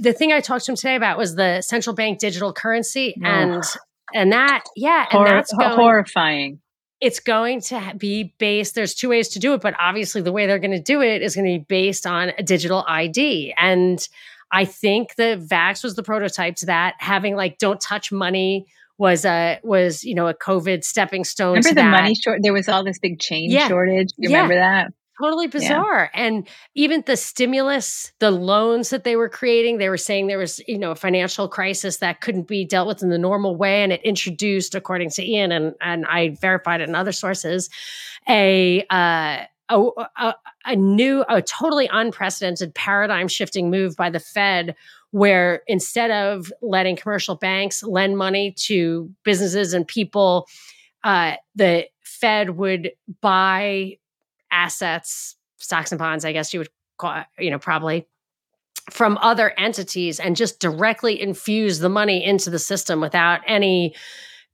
[0.00, 3.26] The thing I talked to him today about was the central bank digital currency, oh.
[3.26, 3.62] and
[4.12, 6.60] and that yeah and that's going, horrifying
[7.00, 10.46] it's going to be based there's two ways to do it but obviously the way
[10.46, 14.08] they're going to do it is going to be based on a digital id and
[14.50, 16.94] I think the vax was the prototype to that.
[16.98, 18.66] Having like don't touch money
[18.98, 21.56] was a was you know a COVID stepping stone.
[21.56, 21.90] Remember the that.
[21.90, 22.40] money short?
[22.42, 23.68] There was all this big change yeah.
[23.68, 24.08] shortage.
[24.16, 24.42] You yeah.
[24.42, 24.92] remember that?
[25.20, 26.10] Totally bizarre.
[26.14, 26.22] Yeah.
[26.22, 30.60] And even the stimulus, the loans that they were creating, they were saying there was,
[30.66, 33.82] you know, a financial crisis that couldn't be dealt with in the normal way.
[33.82, 37.68] And it introduced, according to Iain, and, and I verified it in other sources,
[38.28, 40.34] a uh, a, a,
[40.66, 44.74] a new, a totally unprecedented paradigm shifting move by the Fed
[45.12, 50.46] where instead of letting commercial banks lend money to businesses and people,
[51.04, 53.96] uh, the Fed would buy
[54.50, 58.06] assets, stocks and bonds, I guess you would call, you know, probably
[58.90, 63.94] from other entities and just directly infuse the money into the system without any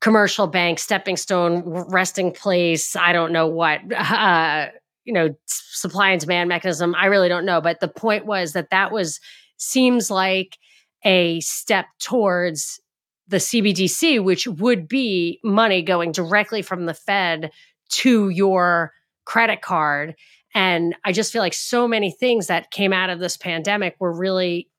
[0.00, 4.66] commercial bank stepping stone resting place i don't know what uh,
[5.04, 7.60] you know supply and demand mechanism i really don't know.
[7.60, 9.20] But the point was that that was
[9.56, 10.58] seems like
[11.04, 12.80] a step towards
[13.28, 17.50] the CBDC, which would be money going directly from the Fed
[17.88, 18.92] to your
[19.26, 20.14] credit card.
[20.54, 24.16] And I just feel like so many things that came out of this pandemic were
[24.16, 24.70] really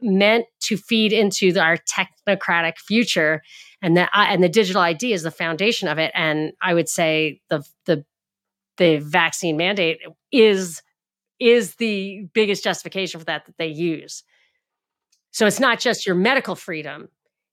[0.00, 3.40] meant to feed into the, our technocratic future
[3.80, 6.88] and the uh, and the digital ID is the foundation of it and i would
[6.88, 8.04] say the the
[8.78, 9.98] the vaccine mandate
[10.32, 10.82] is
[11.42, 14.22] is the biggest justification for that that they use.
[15.32, 17.08] So it's not just your medical freedom.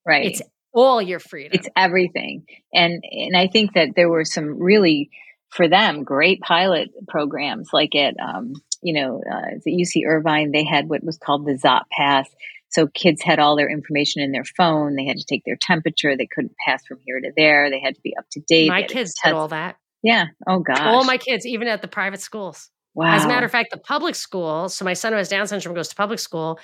[0.06, 0.26] Right.
[0.26, 0.42] It's
[0.72, 1.52] all your freedom.
[1.54, 2.44] It's everything.
[2.72, 5.10] And and I think that there were some really
[5.50, 10.64] for them great pilot programs like at um, you know uh, at UC Irvine they
[10.64, 12.28] had what was called the Zot Pass.
[12.68, 14.94] So kids had all their information in their phone.
[14.94, 16.16] They had to take their temperature.
[16.16, 17.68] They couldn't pass from here to there.
[17.68, 18.68] They had to be up to date.
[18.68, 19.76] My kids did all that.
[20.02, 20.26] Yeah.
[20.46, 20.80] Oh gosh.
[20.80, 22.70] All my kids, even at the private schools.
[22.94, 23.14] Wow.
[23.14, 25.74] As a matter of fact, the public school, so my son who has Down syndrome
[25.74, 26.58] goes to public school.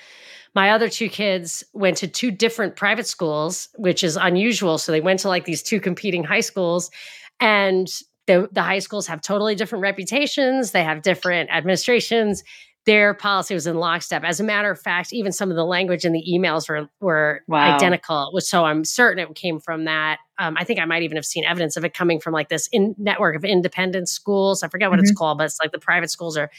[0.55, 4.77] My other two kids went to two different private schools, which is unusual.
[4.77, 6.91] So they went to like these two competing high schools.
[7.39, 7.87] And
[8.27, 12.43] the, the high schools have totally different reputations, they have different administrations
[12.87, 14.23] their policy was in lockstep.
[14.23, 17.41] As a matter of fact, even some of the language in the emails were were
[17.45, 17.75] wow.
[17.75, 18.31] identical.
[18.39, 20.19] So I'm certain it came from that.
[20.39, 22.69] Um, I think I might even have seen evidence of it coming from like this
[22.71, 24.63] in network of independent schools.
[24.63, 25.03] I forget what mm-hmm.
[25.03, 26.49] it's called, but it's like the private schools are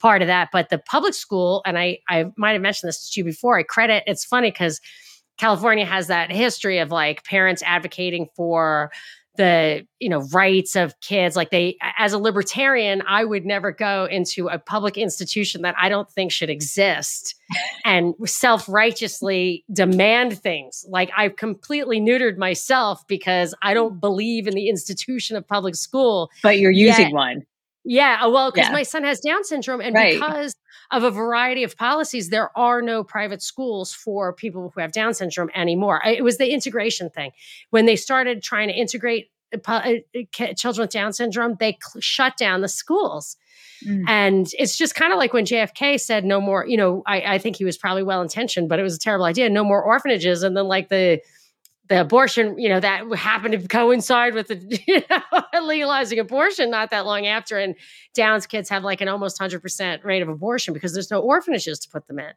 [0.00, 0.48] part of that.
[0.52, 3.56] But the public school, and I I might have mentioned this to you before.
[3.56, 4.02] I credit.
[4.08, 4.80] It's funny because
[5.38, 8.90] California has that history of like parents advocating for
[9.36, 14.06] the you know rights of kids like they as a libertarian i would never go
[14.10, 17.34] into a public institution that i don't think should exist
[17.84, 24.68] and self-righteously demand things like i've completely neutered myself because i don't believe in the
[24.68, 27.42] institution of public school but you're using yet, one
[27.84, 28.72] yeah uh, well because yeah.
[28.72, 30.14] my son has down syndrome and right.
[30.14, 30.54] because
[30.90, 35.14] of a variety of policies there are no private schools for people who have down
[35.14, 36.00] syndrome anymore.
[36.04, 37.32] It was the integration thing.
[37.70, 42.36] When they started trying to integrate uh, uh, children with down syndrome they cl- shut
[42.36, 43.36] down the schools.
[43.86, 44.04] Mm.
[44.08, 47.38] and it's just kind of like when jfk said no more you know I, I
[47.38, 50.42] think he was probably well intentioned but it was a terrible idea no more orphanages
[50.42, 51.20] and then like the
[51.88, 56.90] the abortion, you know, that happened to coincide with the you know, legalizing abortion not
[56.90, 57.58] that long after.
[57.58, 57.74] And
[58.14, 61.88] Downs kids have like an almost 100% rate of abortion because there's no orphanages to
[61.88, 62.32] put them in.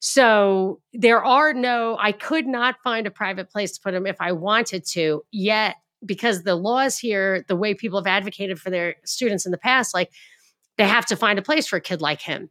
[0.00, 4.20] So there are no, I could not find a private place to put them if
[4.20, 8.96] I wanted to, yet, because the laws here, the way people have advocated for their
[9.04, 10.10] students in the past, like
[10.76, 12.50] they have to find a place for a kid like him.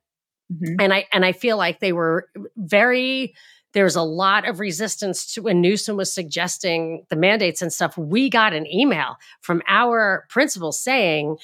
[0.52, 0.76] Mm-hmm.
[0.80, 3.36] And I and I feel like they were very
[3.74, 7.98] there's a lot of resistance to when Newsom was suggesting the mandates and stuff.
[7.98, 11.38] We got an email from our principal saying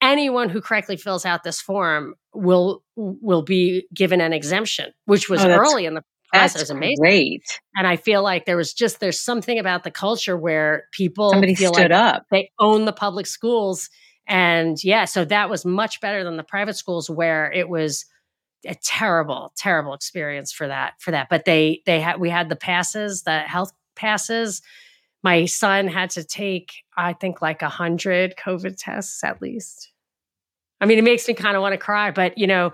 [0.00, 5.44] anyone who correctly fills out this form will will be given an exemption, which was
[5.44, 6.02] oh, early in the
[6.32, 6.54] process.
[6.54, 6.96] That's amazing.
[7.00, 7.60] Great.
[7.76, 11.54] And I feel like there was just there's something about the culture where people somebody
[11.54, 12.26] feel stood like up.
[12.30, 13.88] They own the public schools.
[14.28, 18.04] And yeah, so that was much better than the private schools where it was
[18.66, 21.28] a terrible, terrible experience for that for that.
[21.28, 24.62] But they they had we had the passes, the health passes.
[25.22, 29.90] My son had to take, I think, like a hundred COVID tests at least.
[30.80, 32.72] I mean, it makes me kind of want to cry, but you know,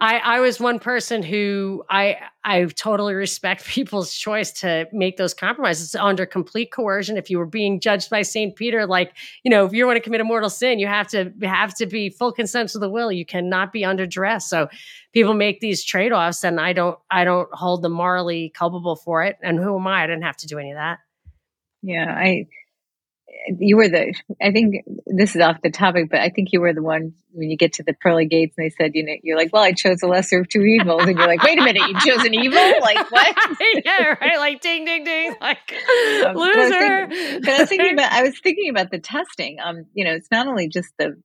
[0.00, 5.34] I, I was one person who I I totally respect people's choice to make those
[5.34, 7.18] compromises under complete coercion.
[7.18, 9.12] If you were being judged by Saint Peter, like
[9.44, 11.86] you know, if you want to commit a mortal sin, you have to have to
[11.86, 13.12] be full consent to the will.
[13.12, 14.48] You cannot be under duress.
[14.48, 14.68] So
[15.12, 19.22] people make these trade offs, and I don't I don't hold them morally culpable for
[19.22, 19.36] it.
[19.42, 20.04] And who am I?
[20.04, 21.00] I didn't have to do any of that.
[21.82, 22.46] Yeah, I
[23.58, 26.72] you were the i think this is off the topic but i think you were
[26.72, 29.36] the one when you get to the pearly gates and they said you know you're
[29.36, 31.88] like well i chose the lesser of two evils and you're like wait a minute
[31.88, 33.36] you chose an evil like what
[33.84, 35.74] yeah right like ding ding ding like
[36.26, 37.06] um, loser
[37.40, 39.86] but I, thinking, but I was thinking about i was thinking about the testing um
[39.94, 41.20] you know it's not only just the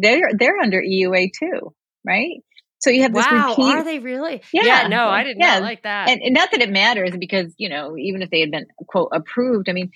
[0.00, 1.74] they're they're under eua too
[2.06, 2.42] right
[2.82, 3.76] so you have this wow, repeat.
[3.76, 4.42] Are they really?
[4.52, 4.64] Yeah.
[4.64, 5.54] yeah no, I did yeah.
[5.54, 6.08] not like that.
[6.08, 9.10] And, and, not that it matters because, you know, even if they had been, quote,
[9.12, 9.92] approved, I mean,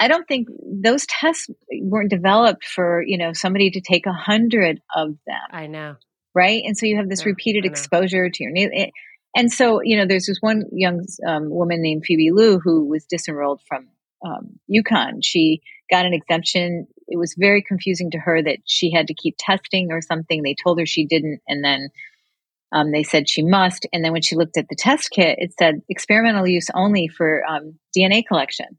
[0.00, 0.48] I don't think
[0.82, 5.36] those tests weren't developed for, you know, somebody to take a hundred of them.
[5.50, 5.96] I know.
[6.34, 6.62] Right.
[6.64, 8.90] And so you have this yeah, repeated exposure to your.
[9.36, 13.04] And so, you know, there's this one young um, woman named Phoebe Liu who was
[13.04, 13.88] disenrolled from
[14.24, 15.18] um, UConn.
[15.22, 16.86] She got an exemption.
[17.06, 20.42] It was very confusing to her that she had to keep testing or something.
[20.42, 21.40] They told her she didn't.
[21.46, 21.90] And then
[22.72, 23.86] um, they said she must.
[23.92, 27.44] And then when she looked at the test kit, it said experimental use only for
[27.44, 28.78] um, DNA collection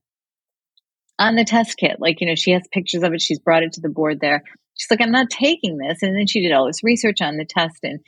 [1.21, 1.97] on the test kit.
[1.99, 3.21] Like, you know, she has pictures of it.
[3.21, 4.43] She's brought it to the board there.
[4.75, 6.01] She's like, I'm not taking this.
[6.01, 7.77] And then she did all this research on the test.
[7.83, 7.99] And,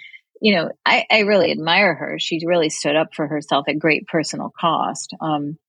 [0.41, 2.18] you know, I, I really admire her.
[2.20, 5.14] She really stood up for herself at great personal cost.
[5.22, 5.59] Um,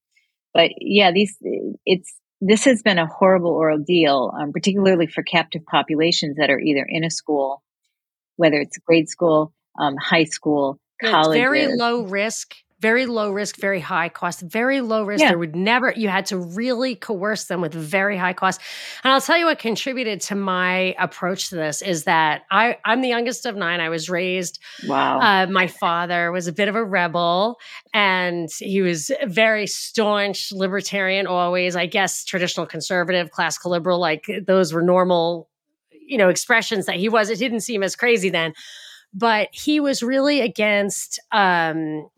[0.55, 1.37] but yeah, these,
[1.85, 6.87] it's, this has been a horrible ordeal, um, particularly for captive populations that are either
[6.89, 7.63] in a school,
[8.37, 11.39] whether it's grade school, um, high school, college.
[11.39, 12.55] Very low risk
[12.85, 15.23] very low risk, very high cost, very low risk.
[15.23, 15.31] Yeah.
[15.31, 18.61] There would never, you had to really coerce them with very high cost.
[19.03, 23.01] And I'll tell you what contributed to my approach to this is that I, I'm
[23.01, 23.81] the youngest of nine.
[23.81, 24.59] I was raised.
[24.87, 25.19] Wow.
[25.19, 27.57] Uh, my father was a bit of a rebel
[27.95, 33.99] and he was very staunch libertarian, always, I guess, traditional conservative, classical liberal.
[33.99, 35.49] Like those were normal,
[35.91, 37.31] you know, expressions that he was.
[37.31, 38.53] It didn't seem as crazy then
[39.17, 42.09] but he was really against um,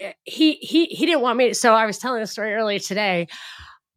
[0.00, 2.78] Eh, he he he didn't want me to, so i was telling a story earlier
[2.78, 3.28] today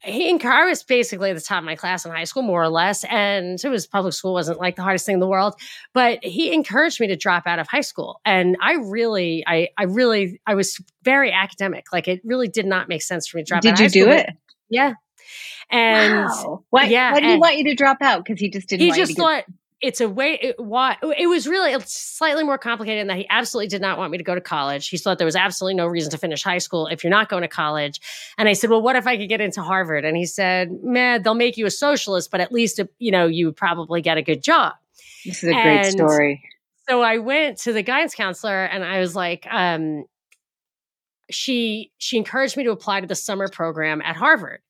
[0.04, 2.62] he and I was basically at the top of my class in high school, more
[2.62, 3.06] or less.
[3.06, 5.56] And it was public school, wasn't like the hardest thing in the world.
[5.94, 8.20] But he encouraged me to drop out of high school.
[8.26, 11.86] And I really, I I really I was very academic.
[11.94, 13.78] Like it really did not make sense for me to drop did out.
[13.78, 14.30] Did you do it?
[14.70, 14.94] Yeah.
[15.70, 16.66] And wow.
[16.70, 18.26] why, yeah, why did he want you to drop out?
[18.26, 18.86] Because he just didn't.
[18.86, 19.46] He just thought
[19.84, 23.68] it's a way it, why it was really slightly more complicated in that he absolutely
[23.68, 24.88] did not want me to go to college.
[24.88, 27.42] He thought there was absolutely no reason to finish high school if you're not going
[27.42, 28.00] to college.
[28.38, 31.22] And I said, "Well, what if I could get into Harvard?" And he said, "Man,
[31.22, 34.22] they'll make you a socialist, but at least you know you would probably get a
[34.22, 34.74] good job."
[35.26, 36.44] This is a and great story.
[36.88, 40.06] So I went to the guidance counselor and I was like, um,
[41.30, 44.62] she she encouraged me to apply to the summer program at Harvard.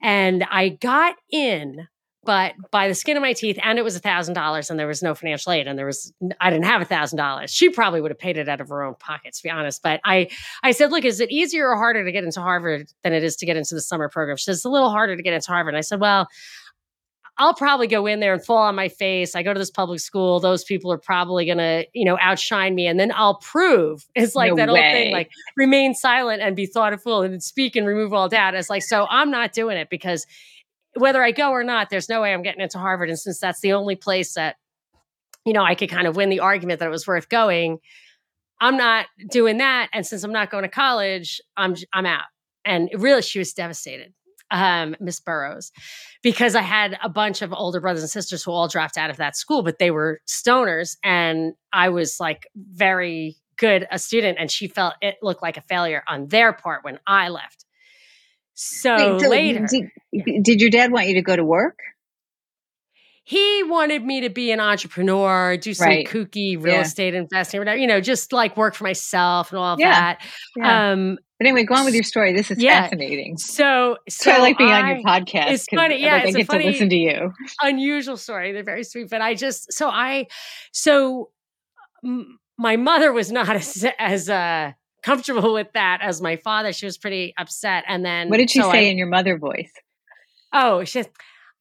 [0.00, 1.88] And I got in
[2.28, 4.86] but by the skin of my teeth, and it was a thousand dollars, and there
[4.86, 6.12] was no financial aid, and there was
[6.42, 7.50] I didn't have a thousand dollars.
[7.50, 9.82] She probably would have paid it out of her own pocket, to be honest.
[9.82, 10.28] But I
[10.62, 13.34] I said, look, is it easier or harder to get into Harvard than it is
[13.36, 14.36] to get into the summer program?
[14.36, 15.72] She says it's a little harder to get into Harvard.
[15.72, 16.28] And I said, well.
[17.40, 19.36] I'll probably go in there and fall on my face.
[19.36, 20.40] I go to this public school.
[20.40, 22.88] Those people are probably going to, you know, outshine me.
[22.88, 24.80] And then I'll prove it's like no that way.
[24.80, 28.56] old thing, like remain silent and be thoughtful and speak and remove all doubt.
[28.56, 30.26] It's like, so I'm not doing it because
[30.98, 33.08] whether I go or not, there's no way I'm getting into Harvard.
[33.08, 34.56] And since that's the only place that,
[35.44, 37.78] you know, I could kind of win the argument that it was worth going,
[38.60, 39.88] I'm not doing that.
[39.92, 42.24] And since I'm not going to college, I'm I'm out.
[42.64, 44.12] And really, she was devastated,
[44.50, 45.70] um, Miss Burrows,
[46.22, 49.16] because I had a bunch of older brothers and sisters who all dropped out of
[49.18, 54.50] that school, but they were stoners, and I was like very good a student, and
[54.50, 57.64] she felt it looked like a failure on their part when I left.
[58.60, 61.78] So, Wait, so later, did, did your dad want you to go to work?
[63.28, 66.08] he wanted me to be an entrepreneur, do some right.
[66.08, 66.80] kooky real yeah.
[66.80, 69.90] estate investing, whatever, you know, just like work for myself and all of yeah.
[69.90, 70.26] that.
[70.56, 70.92] Yeah.
[70.92, 72.32] Um, but anyway, go on with your story.
[72.32, 72.84] This is yeah.
[72.84, 73.36] fascinating.
[73.36, 75.50] So, so, so I like being I, on your podcast.
[75.50, 76.00] It's funny.
[76.00, 76.14] Yeah.
[76.14, 77.34] Like I get to listen to you.
[77.60, 78.52] Unusual story.
[78.52, 79.10] They're very sweet.
[79.10, 80.28] But I just, so I,
[80.72, 81.28] so
[82.02, 84.72] m- my mother was not as, as, uh,
[85.08, 86.72] comfortable with that as my father.
[86.72, 87.84] She was pretty upset.
[87.88, 89.72] And then what did she so say I, in your mother voice?
[90.52, 91.10] Oh, she said,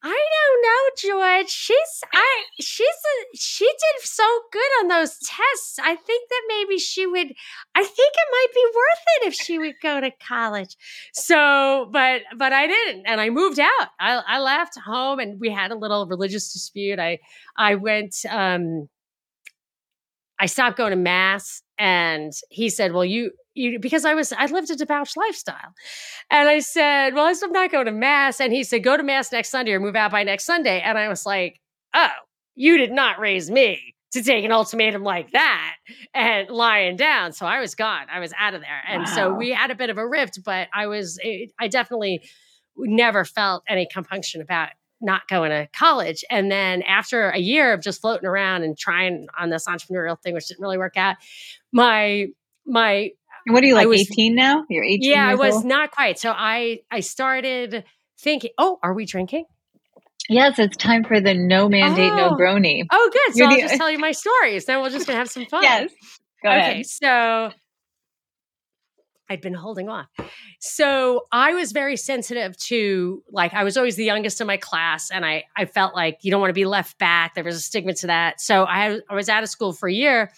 [0.03, 1.49] I don't know, George.
[1.49, 5.79] She's I she's a, she did so good on those tests.
[5.79, 7.33] I think that maybe she would
[7.75, 10.77] I think it might be worth it if she would go to college.
[11.13, 13.87] So, but but I didn't and I moved out.
[13.99, 16.99] I I left home and we had a little religious dispute.
[16.99, 17.17] I
[17.57, 18.87] I went um
[20.39, 24.45] I stopped going to mass and he said, "Well, you you because I was I
[24.47, 25.73] lived a debauched lifestyle,"
[26.29, 29.31] and I said, "Well, I'm not going to mass." And he said, "Go to mass
[29.31, 31.59] next Sunday or move out by next Sunday." And I was like,
[31.93, 32.09] "Oh,
[32.55, 35.75] you did not raise me." To take an ultimatum like that
[36.13, 37.33] and lying down.
[37.33, 38.07] So I was gone.
[38.09, 38.81] I was out of there.
[38.87, 39.13] And wow.
[39.13, 42.21] so we had a bit of a rift, but I was, eh, I definitely
[42.77, 44.69] never felt any compunction about
[45.01, 46.23] not going to college.
[46.29, 50.33] And then after a year of just floating around and trying on this entrepreneurial thing,
[50.33, 51.17] which didn't really work out,
[51.77, 52.27] my
[52.65, 53.11] my
[53.49, 54.65] what are you like was, 18 now?
[54.69, 55.09] You're 18.
[55.09, 55.65] Yeah, I was old?
[55.65, 56.19] not quite.
[56.19, 57.85] So I I started
[58.19, 59.45] thinking, oh, are we drinking?
[60.29, 62.15] Yes, it's time for the no mandate, oh.
[62.15, 62.83] no brony.
[62.91, 63.35] Oh, good.
[63.35, 64.65] So You're I'll the, just tell you my stories.
[64.65, 65.63] Then we're just gonna have some fun.
[65.63, 65.91] yes.
[66.43, 66.85] Go okay, ahead.
[66.85, 67.51] so
[69.29, 70.07] I'd been holding off.
[70.59, 75.11] So I was very sensitive to like I was always the youngest in my class,
[75.11, 77.35] and I I felt like you don't want to be left back.
[77.35, 78.41] There was a stigma to that.
[78.41, 80.31] So I I was out of school for a year,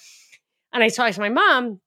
[0.74, 1.80] and I talked to my mom.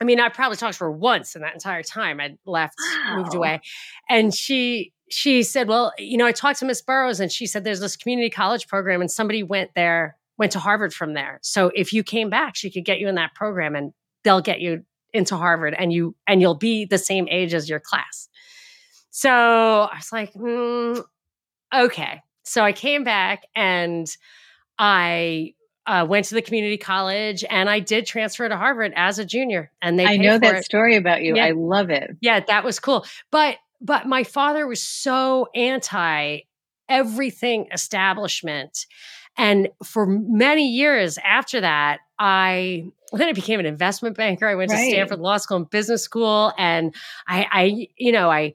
[0.00, 2.20] I mean, I probably talked to her once in that entire time.
[2.20, 3.18] I'd left, wow.
[3.18, 3.60] moved away,
[4.08, 7.64] and she she said, "Well, you know, I talked to Miss Burrows, and she said
[7.64, 11.38] there's this community college program, and somebody went there." Went to Harvard from there.
[11.42, 13.92] So if you came back, she could get you in that program and
[14.24, 17.80] they'll get you into Harvard and you and you'll be the same age as your
[17.80, 18.28] class.
[19.10, 21.02] So I was like, mm,
[21.74, 22.22] okay.
[22.44, 24.06] So I came back and
[24.78, 25.54] I
[25.86, 29.72] uh, went to the community college and I did transfer to Harvard as a junior.
[29.80, 30.64] And they I know that it.
[30.64, 31.36] story about you.
[31.36, 31.46] Yeah.
[31.46, 32.16] I love it.
[32.20, 33.04] Yeah, that was cool.
[33.30, 36.40] But but my father was so anti
[36.88, 38.86] everything establishment.
[39.36, 44.46] And for many years after that, I then I became an investment banker.
[44.46, 44.84] I went right.
[44.84, 46.94] to Stanford Law School and business school, and
[47.26, 48.54] I, I, you know, I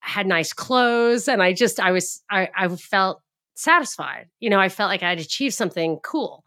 [0.00, 3.20] had nice clothes, and I just, I was, I, I felt
[3.62, 4.28] satisfied.
[4.40, 6.44] You know, I felt like I'd achieved something cool.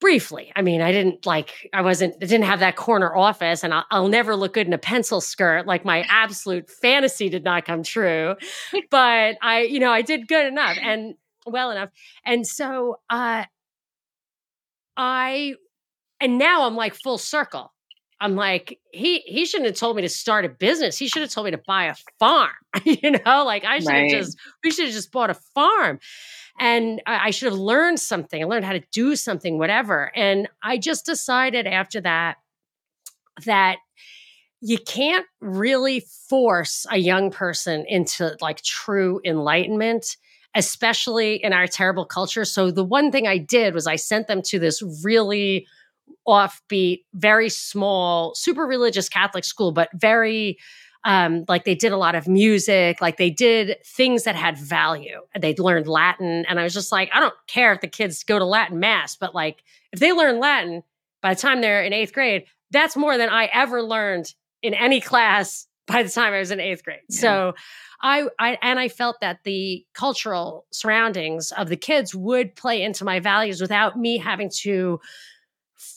[0.00, 3.72] Briefly, I mean, I didn't like, I wasn't, I didn't have that corner office, and
[3.72, 5.66] I'll, I'll never look good in a pencil skirt.
[5.66, 8.34] Like my absolute fantasy did not come true,
[8.90, 11.14] but I, you know, I did good enough and
[11.46, 11.90] well enough,
[12.24, 13.44] and so, uh,
[14.96, 15.54] I
[16.20, 17.72] and now I'm like full circle.
[18.22, 20.96] I'm like, he he shouldn't have told me to start a business.
[20.96, 22.52] He should have told me to buy a farm.
[22.84, 25.98] you know, like I should have just we should have just bought a farm.
[26.60, 28.40] And I, I should have learned something.
[28.40, 30.12] I learned how to do something, whatever.
[30.14, 32.36] And I just decided after that
[33.44, 33.78] that
[34.60, 40.16] you can't really force a young person into like true enlightenment
[40.54, 44.42] especially in our terrible culture so the one thing i did was i sent them
[44.42, 45.66] to this really
[46.26, 50.58] offbeat, very small, super religious Catholic school, but very
[51.04, 55.20] um, like they did a lot of music, like they did things that had value.
[55.38, 56.44] They'd learned Latin.
[56.48, 59.16] And I was just like, I don't care if the kids go to Latin mass,
[59.16, 60.82] but like if they learn Latin
[61.20, 64.32] by the time they're in eighth grade, that's more than I ever learned
[64.62, 67.00] in any class by the time I was in eighth grade.
[67.08, 67.20] Yeah.
[67.20, 67.54] So
[68.00, 73.04] I, I and I felt that the cultural surroundings of the kids would play into
[73.04, 75.00] my values without me having to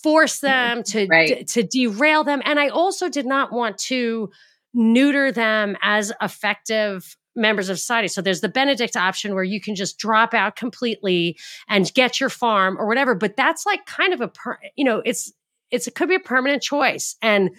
[0.03, 1.47] force mm, them to right.
[1.47, 4.29] to derail them and i also did not want to
[4.73, 8.07] neuter them as effective members of society.
[8.07, 12.29] So there's the benedict option where you can just drop out completely and get your
[12.29, 15.33] farm or whatever but that's like kind of a per, you know it's
[15.71, 17.49] it's it could be a permanent choice and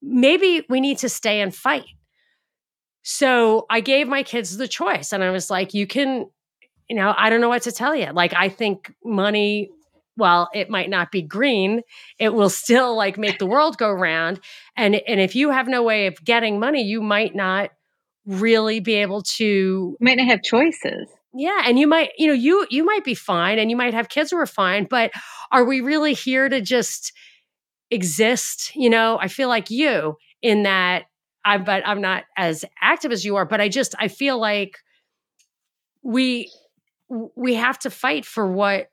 [0.00, 1.84] maybe we need to stay and fight.
[3.02, 6.26] So i gave my kids the choice and i was like you can
[6.88, 9.70] you know i don't know what to tell you like i think money
[10.18, 11.82] while it might not be green,
[12.18, 14.40] it will still like make the world go round.
[14.76, 17.70] And and if you have no way of getting money, you might not
[18.26, 21.08] really be able to you might not have choices.
[21.34, 24.08] Yeah, and you might, you know, you you might be fine and you might have
[24.08, 25.10] kids who are fine, but
[25.52, 27.12] are we really here to just
[27.90, 28.74] exist?
[28.76, 31.04] You know, I feel like you in that
[31.44, 34.78] I but I'm not as active as you are, but I just I feel like
[36.02, 36.50] we
[37.36, 38.90] we have to fight for what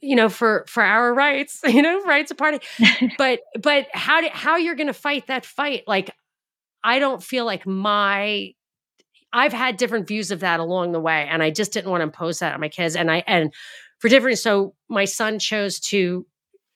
[0.00, 2.58] you know for for our rights you know rights of party.
[3.18, 6.10] But but how do, how you're going to fight that fight like
[6.84, 8.52] i don't feel like my
[9.32, 12.04] i've had different views of that along the way and i just didn't want to
[12.04, 13.52] impose that on my kids and i and
[13.98, 16.26] for different so my son chose to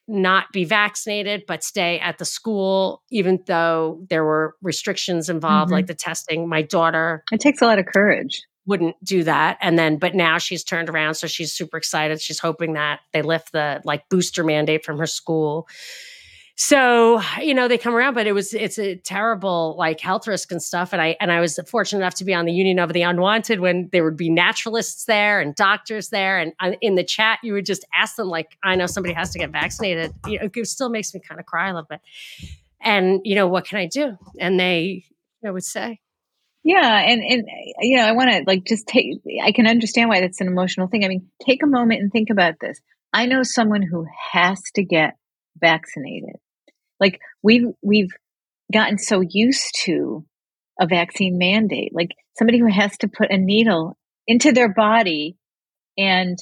[0.07, 5.75] not be vaccinated but stay at the school even though there were restrictions involved mm-hmm.
[5.75, 6.47] like the testing.
[6.47, 9.57] My daughter it takes a lot of courage wouldn't do that.
[9.61, 11.15] And then, but now she's turned around.
[11.15, 12.21] So she's super excited.
[12.21, 15.67] She's hoping that they lift the like booster mandate from her school.
[16.59, 20.51] So, you know, they come around, but it was, it's a terrible like health risk
[20.51, 20.91] and stuff.
[20.91, 23.59] And I, and I was fortunate enough to be on the Union of the Unwanted
[23.59, 26.39] when there would be naturalists there and doctors there.
[26.39, 29.29] And uh, in the chat, you would just ask them, like, I know somebody has
[29.31, 30.13] to get vaccinated.
[30.25, 32.01] You know, it still makes me kind of cry a little bit.
[32.81, 34.17] And, you know, what can I do?
[34.39, 35.05] And they,
[35.43, 35.99] know, would say,
[36.67, 37.47] yeah, and and
[37.79, 39.21] you know, I want to like just take.
[39.41, 41.05] I can understand why that's an emotional thing.
[41.05, 42.81] I mean, take a moment and think about this.
[43.13, 45.13] I know someone who has to get
[45.57, 46.35] vaccinated.
[46.99, 48.11] Like we've we've
[48.73, 50.25] gotten so used to
[50.77, 53.97] a vaccine mandate, like somebody who has to put a needle
[54.27, 55.37] into their body
[55.97, 56.37] and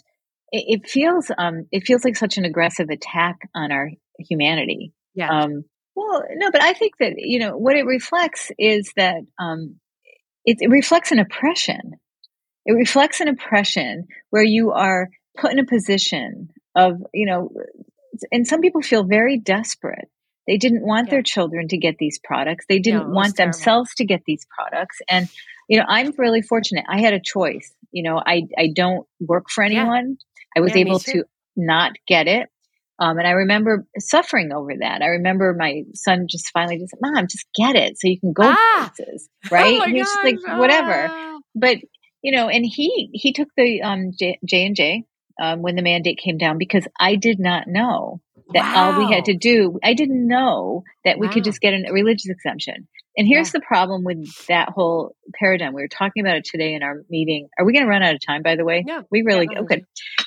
[0.51, 4.91] it, it feels um it feels like such an aggressive attack on our humanity.
[5.13, 5.29] Yeah.
[5.29, 5.65] Um
[5.95, 9.75] well, no, but I think that, you know, what it reflects is that um
[10.45, 11.93] it, it reflects an oppression.
[12.65, 17.51] It reflects an oppression where you are put in a position of, you know,
[18.31, 20.09] and some people feel very desperate.
[20.47, 21.11] They didn't want yeah.
[21.11, 22.65] their children to get these products.
[22.69, 24.97] They didn't no, want themselves to get these products.
[25.09, 25.27] And,
[25.67, 26.85] you know, I'm really fortunate.
[26.87, 27.73] I had a choice.
[27.91, 30.17] You know, I, I don't work for anyone.
[30.19, 30.57] Yeah.
[30.57, 31.25] I was yeah, able to
[31.55, 32.49] not get it.
[32.97, 35.01] Um, and I remember suffering over that.
[35.01, 38.43] I remember my son just finally just, Mom, just get it so you can go
[38.43, 38.91] ah!
[38.95, 39.81] places, oh right?
[39.81, 41.07] Oh He's like, whatever.
[41.09, 41.39] Ah.
[41.53, 41.77] But
[42.21, 45.03] you know, and he he took the um, J and J
[45.41, 48.21] um, when the mandate came down because I did not know
[48.53, 48.93] that wow.
[48.93, 49.79] all we had to do.
[49.83, 51.33] I didn't know that we wow.
[51.33, 52.87] could just get a religious exemption.
[53.17, 53.59] And here's yeah.
[53.59, 55.73] the problem with that whole paradigm.
[55.73, 57.47] We were talking about it today in our meeting.
[57.57, 58.41] Are we going to run out of time?
[58.43, 59.83] By the way, no, we really yeah, okay.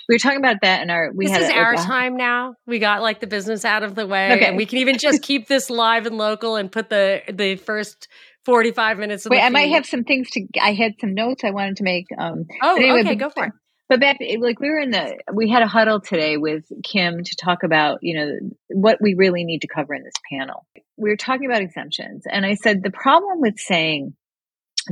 [0.09, 1.11] We were talking about that in our.
[1.15, 2.55] We this had is a, our time now.
[2.67, 4.47] We got like the business out of the way, okay.
[4.47, 8.09] and we can even just keep this live and local and put the the first
[8.47, 11.51] 45 minutes of Wait, I might have some things to I had some notes I
[11.51, 12.07] wanted to make.
[12.17, 13.53] Um Oh, anyway, okay, go for it.
[13.89, 17.37] But back like we were in the we had a huddle today with Kim to
[17.37, 18.33] talk about, you know,
[18.69, 20.67] what we really need to cover in this panel.
[20.97, 24.15] We were talking about exemptions and I said the problem with saying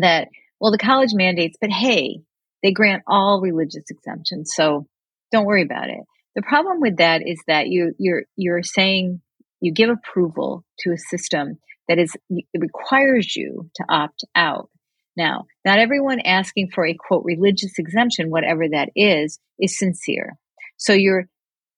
[0.01, 0.29] that
[0.61, 2.21] well the college mandates, but hey,
[2.63, 4.53] they grant all religious exemptions.
[4.55, 4.87] So
[5.31, 6.01] don't worry about it.
[6.35, 9.21] The problem with that is that you you're you're saying
[9.61, 14.71] you give approval to a system that is it requires you to opt out.
[15.17, 20.37] Now, not everyone asking for a quote religious exemption, whatever that is, is sincere.
[20.77, 21.29] So you're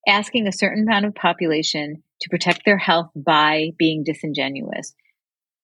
[0.06, 4.94] asking a certain amount of population to protect their health by being disingenuous.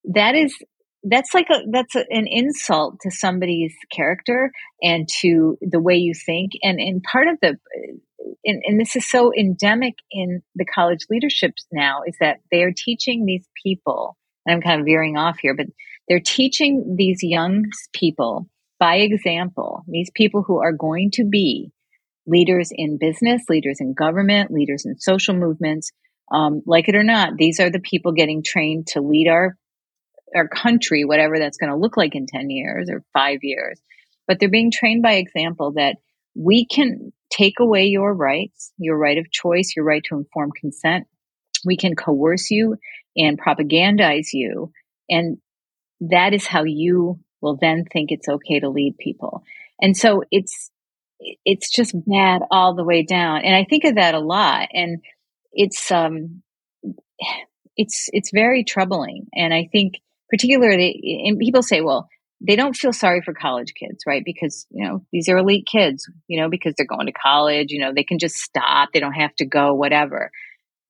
[0.05, 0.55] That is
[1.03, 4.53] that's like a that's a, an insult to somebody's character
[4.83, 7.59] and to the way you think and and part of the
[8.45, 12.73] and, and this is so endemic in the college leaderships now is that they are
[12.75, 14.17] teaching these people
[14.47, 15.67] and I'm kind of veering off here, but
[16.09, 18.49] they're teaching these young people
[18.79, 21.71] by example, these people who are going to be
[22.27, 25.93] leaders in business, leaders in government, leaders in social movements.
[26.33, 29.57] Um, like it or not, these are the people getting trained to lead our
[30.35, 33.81] our country, whatever that's going to look like in 10 years or five years.
[34.27, 35.97] But they're being trained by example that
[36.35, 41.07] we can take away your rights, your right of choice, your right to informed consent.
[41.65, 42.77] We can coerce you
[43.17, 44.73] and propagandize you.
[45.09, 45.39] And
[46.01, 49.43] that is how you will then think it's okay to lead people.
[49.81, 50.71] And so it's,
[51.45, 53.43] it's just bad all the way down.
[53.45, 54.69] And I think of that a lot.
[54.73, 55.03] And
[55.53, 56.43] it's, um,
[57.77, 59.27] it's, it's very troubling.
[59.35, 59.95] And I think
[60.31, 62.09] particularly, and people say, well,
[62.41, 64.23] they don't feel sorry for college kids, right?
[64.25, 67.81] Because, you know, these are elite kids, you know, because they're going to college, you
[67.81, 68.91] know, they can just stop.
[68.93, 70.31] They don't have to go, whatever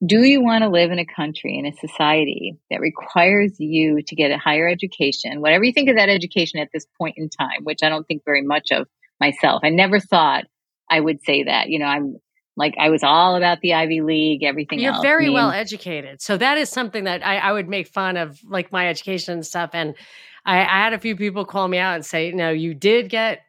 [0.05, 4.15] do you want to live in a country, in a society that requires you to
[4.15, 7.63] get a higher education, whatever you think of that education at this point in time,
[7.63, 8.87] which I don't think very much of
[9.19, 9.61] myself.
[9.63, 10.45] I never thought
[10.89, 11.69] I would say that.
[11.69, 12.17] You know, I'm
[12.57, 15.01] like, I was all about the Ivy League, everything You're else.
[15.01, 16.21] very I mean, well educated.
[16.21, 19.45] So that is something that I, I, would make fun of, like my education and
[19.45, 19.71] stuff.
[19.73, 19.95] And
[20.45, 23.41] I, I had a few people call me out and say, no, you did get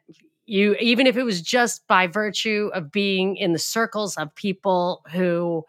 [0.45, 5.03] you, even if it was just by virtue of being in the circles of people
[5.11, 5.65] who,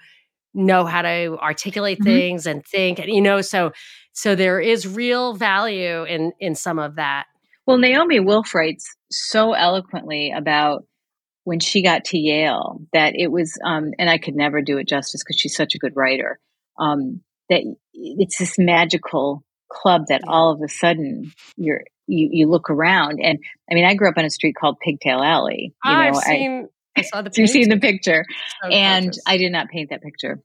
[0.58, 2.04] know how to articulate mm-hmm.
[2.04, 3.72] things and think and you know so
[4.12, 7.24] so there is real value in in some of that
[7.66, 10.84] well naomi wolf writes so eloquently about
[11.44, 14.88] when she got to yale that it was um and i could never do it
[14.88, 16.38] justice because she's such a good writer
[16.78, 17.62] um that
[17.94, 23.38] it's this magical club that all of a sudden you're you, you look around and
[23.70, 25.74] I mean I grew up on a street called Pigtail Alley.
[25.84, 27.24] You know, I've seen I saw the.
[27.30, 27.40] picture.
[27.42, 28.24] You've seen the picture,
[28.62, 29.22] so and gorgeous.
[29.26, 30.40] I did not paint that picture.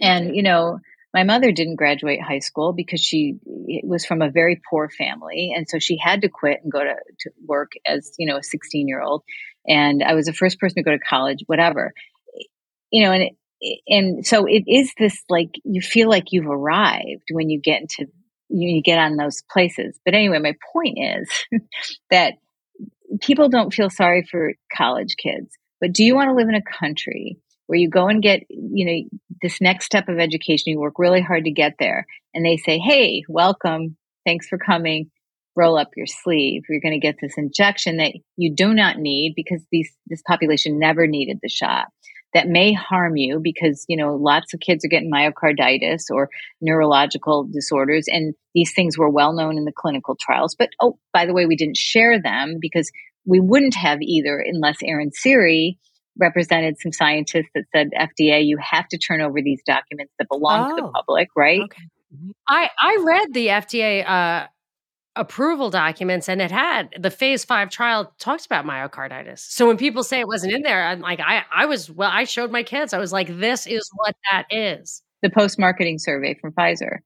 [0.00, 0.36] And did.
[0.36, 0.78] you know,
[1.14, 3.36] my mother didn't graduate high school because she
[3.84, 6.94] was from a very poor family, and so she had to quit and go to,
[7.20, 9.22] to work as you know a sixteen year old.
[9.66, 11.92] And I was the first person to go to college, whatever,
[12.90, 13.30] you know, and.
[13.86, 18.10] And so it is this like you feel like you've arrived when you get into
[18.52, 19.98] you get on those places.
[20.04, 21.30] But anyway, my point is
[22.10, 22.34] that
[23.20, 25.50] people don't feel sorry for college kids.
[25.80, 27.38] But do you want to live in a country
[27.72, 31.22] where you go and get, you know, this next step of education, you work really
[31.22, 32.04] hard to get there
[32.34, 33.96] and they say, Hey, welcome.
[34.26, 35.10] Thanks for coming.
[35.56, 36.64] Roll up your sleeve.
[36.68, 40.78] You're going to get this injection that you do not need because these, this population
[40.78, 41.86] never needed the shot.
[42.34, 46.28] that may harm you because, you know, lots of kids are getting myocarditis or
[46.60, 48.04] neurological disorders.
[48.06, 50.54] And these things were well known in the clinical trials.
[50.58, 52.90] But, oh, by the way, we didn't share them because
[53.24, 55.78] we wouldn't have either unless Aaron Siri
[56.18, 60.72] represented some scientists that said, FDA, you have to turn over these documents that belong
[60.72, 61.60] oh, to the oh, public, right?
[61.60, 61.82] Okay.
[62.46, 64.46] I, I read the FDA uh,
[65.16, 69.40] approval documents and it had the phase five trial talked about myocarditis.
[69.40, 72.24] So when people say it wasn't in there, I'm like, I, I was, well, I
[72.24, 75.02] showed my kids, I was like, this is what that is.
[75.22, 76.98] The post marketing survey from Pfizer.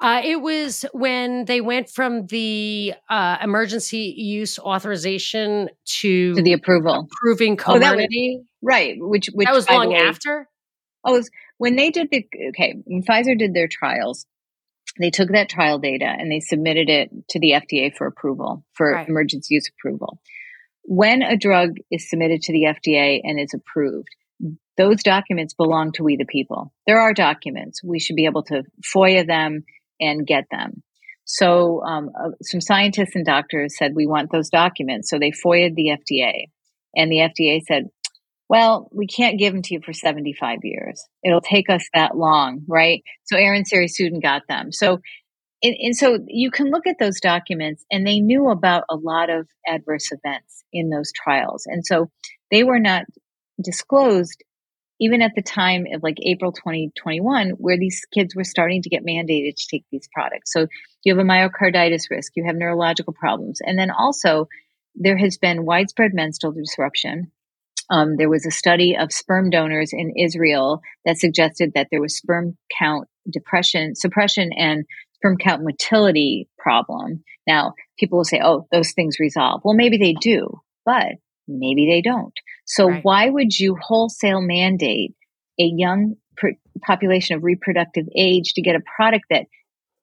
[0.00, 6.52] Uh, it was when they went from the uh, emergency use authorization to, to the
[6.52, 8.36] approval, approving Comirnaty.
[8.38, 10.48] Oh, right, which which that was long way, after.
[11.04, 14.24] Oh, was when they did the okay when Pfizer did their trials
[14.98, 18.92] they took that trial data and they submitted it to the FDA for approval, for
[18.92, 19.08] right.
[19.08, 20.20] emergency use approval.
[20.84, 24.08] When a drug is submitted to the FDA and is approved,
[24.76, 26.72] those documents belong to we the people.
[26.86, 27.82] There are documents.
[27.82, 28.62] We should be able to
[28.94, 29.64] FOIA them
[30.00, 30.82] and get them.
[31.24, 35.10] So um, uh, some scientists and doctors said we want those documents.
[35.10, 36.46] So they FOIA'd the FDA,
[36.96, 37.90] and the FDA said
[38.48, 41.06] well, we can't give them to you for 75 years.
[41.22, 43.02] It'll take us that long, right?
[43.24, 44.72] So Aaron Siri Sudin got them.
[44.72, 45.00] So,
[45.62, 49.28] and, and, so you can look at those documents and they knew about a lot
[49.28, 51.66] of adverse events in those trials.
[51.66, 52.10] And so
[52.50, 53.04] they were not
[53.62, 54.42] disclosed
[55.00, 59.04] even at the time of like April 2021, where these kids were starting to get
[59.04, 60.52] mandated to take these products.
[60.52, 60.66] So
[61.04, 63.60] you have a myocarditis risk, you have neurological problems.
[63.64, 64.48] And then also
[64.94, 67.30] there has been widespread menstrual disruption
[67.90, 72.16] um, there was a study of sperm donors in Israel that suggested that there was
[72.16, 74.84] sperm count depression, suppression, and
[75.14, 77.24] sperm count motility problem.
[77.46, 79.62] Now, people will say, oh, those things resolve.
[79.64, 81.06] Well, maybe they do, but
[81.46, 82.34] maybe they don't.
[82.68, 83.02] So, right.
[83.02, 85.14] why would you wholesale mandate
[85.58, 89.46] a young pr- population of reproductive age to get a product that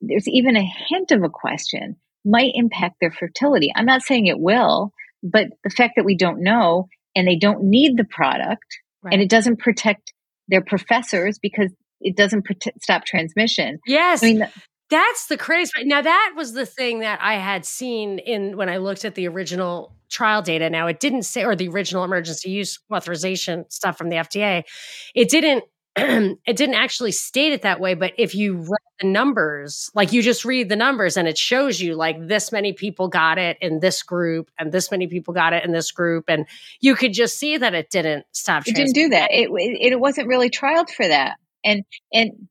[0.01, 1.95] there's even a hint of a question
[2.25, 3.71] might impact their fertility?
[3.75, 4.91] I'm not saying it will,
[5.23, 9.13] but the fact that we don't know and they don't need the product right.
[9.13, 10.11] and it doesn't protect
[10.47, 13.79] their professors because it doesn't prote- stop transmission.
[13.85, 14.23] Yes.
[14.23, 14.47] I mean,
[14.89, 15.71] that's the crazy.
[15.83, 19.27] Now that was the thing that I had seen in when I looked at the
[19.27, 20.69] original trial data.
[20.69, 24.63] Now it didn't say, or the original emergency use authorization stuff from the FDA,
[25.13, 25.63] it didn't
[25.97, 28.67] it didn't actually state it that way, but if you read
[28.99, 32.73] the numbers, like you just read the numbers and it shows you like this many
[32.73, 36.25] people got it in this group and this many people got it in this group.
[36.27, 36.47] And
[36.81, 38.67] you could just see that it didn't stop.
[38.67, 39.31] It didn't do that.
[39.31, 41.37] It, it, it wasn't really trialed for that.
[41.63, 42.49] And, and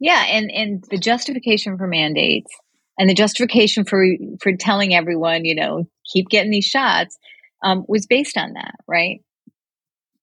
[0.00, 2.50] yeah, and, and the justification for mandates
[2.98, 4.04] and the justification for,
[4.42, 7.16] for telling everyone, you know, keep getting these shots,
[7.62, 9.20] um, was based on that, right?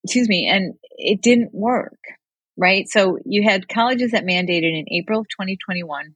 [0.04, 0.48] Excuse me.
[0.50, 1.98] And it didn't work
[2.58, 2.88] right?
[2.88, 6.14] So you had colleges that mandated in April of 2021.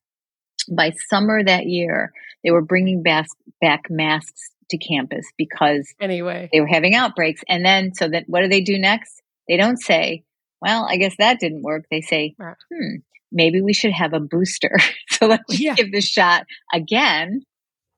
[0.70, 2.12] By summer that year,
[2.44, 3.26] they were bringing back,
[3.60, 7.42] back masks to campus because anyway they were having outbreaks.
[7.48, 9.22] And then, so that what do they do next?
[9.48, 10.24] They don't say,
[10.60, 12.34] "Well, I guess that didn't work." They say,
[12.72, 12.96] "Hmm,
[13.32, 14.78] maybe we should have a booster."
[15.10, 15.74] so let's yeah.
[15.74, 17.42] give this shot again.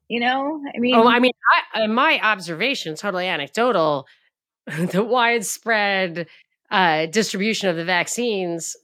[0.09, 1.33] You know, I mean, oh, I mean,
[1.73, 4.07] I, my observation, totally anecdotal,
[4.67, 6.27] the widespread
[6.71, 8.77] uh, distribution of the vaccines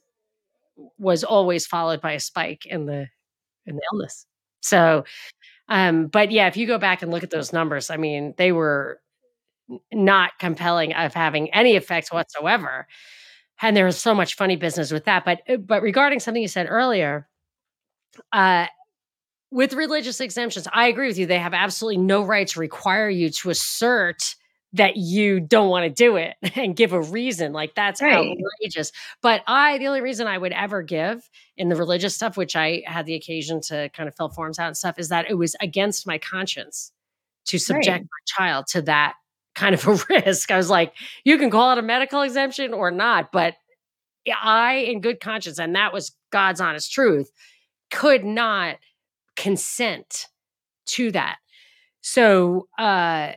[0.99, 3.09] was always followed by a spike in the
[3.67, 4.27] in the illness.
[4.63, 5.05] So,
[5.69, 8.53] um, but yeah, if you go back and look at those numbers, I mean, they
[8.53, 9.01] were
[9.93, 12.87] not compelling of having any effects whatsoever.
[13.63, 15.25] And there was so much funny business with that.
[15.25, 17.29] But uh, but regarding something you said earlier,
[18.33, 18.67] uh,
[19.51, 21.27] with religious exemptions, I agree with you.
[21.27, 24.35] They have absolutely no right to require you to assert
[24.73, 28.37] that you don't want to do it and give a reason like that's right.
[28.39, 32.55] outrageous but i the only reason i would ever give in the religious stuff which
[32.57, 35.35] i had the occasion to kind of fill forms out and stuff is that it
[35.35, 36.93] was against my conscience
[37.47, 38.03] to subject right.
[38.03, 39.15] my child to that
[39.55, 40.51] kind of a risk.
[40.51, 40.95] I was like
[41.25, 43.55] you can call it a medical exemption or not but
[44.43, 47.33] i in good conscience and that was god's honest truth
[47.91, 48.77] could not
[49.37, 50.27] consent
[50.87, 51.39] to that.
[52.01, 53.33] So uh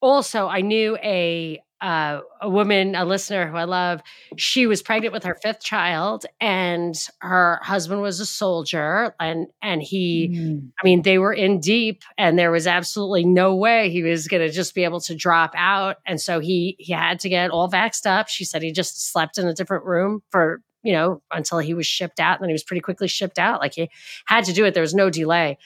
[0.00, 4.02] also I knew a uh, a woman, a listener who I love,
[4.36, 9.82] she was pregnant with her fifth child, and her husband was a soldier, and and
[9.82, 10.70] he, mm.
[10.82, 14.42] I mean, they were in deep, and there was absolutely no way he was going
[14.42, 17.70] to just be able to drop out, and so he he had to get all
[17.70, 18.28] vaxxed up.
[18.28, 21.86] She said he just slept in a different room for you know until he was
[21.86, 23.60] shipped out, and then he was pretty quickly shipped out.
[23.60, 23.90] Like he
[24.26, 24.74] had to do it.
[24.74, 25.58] There was no delay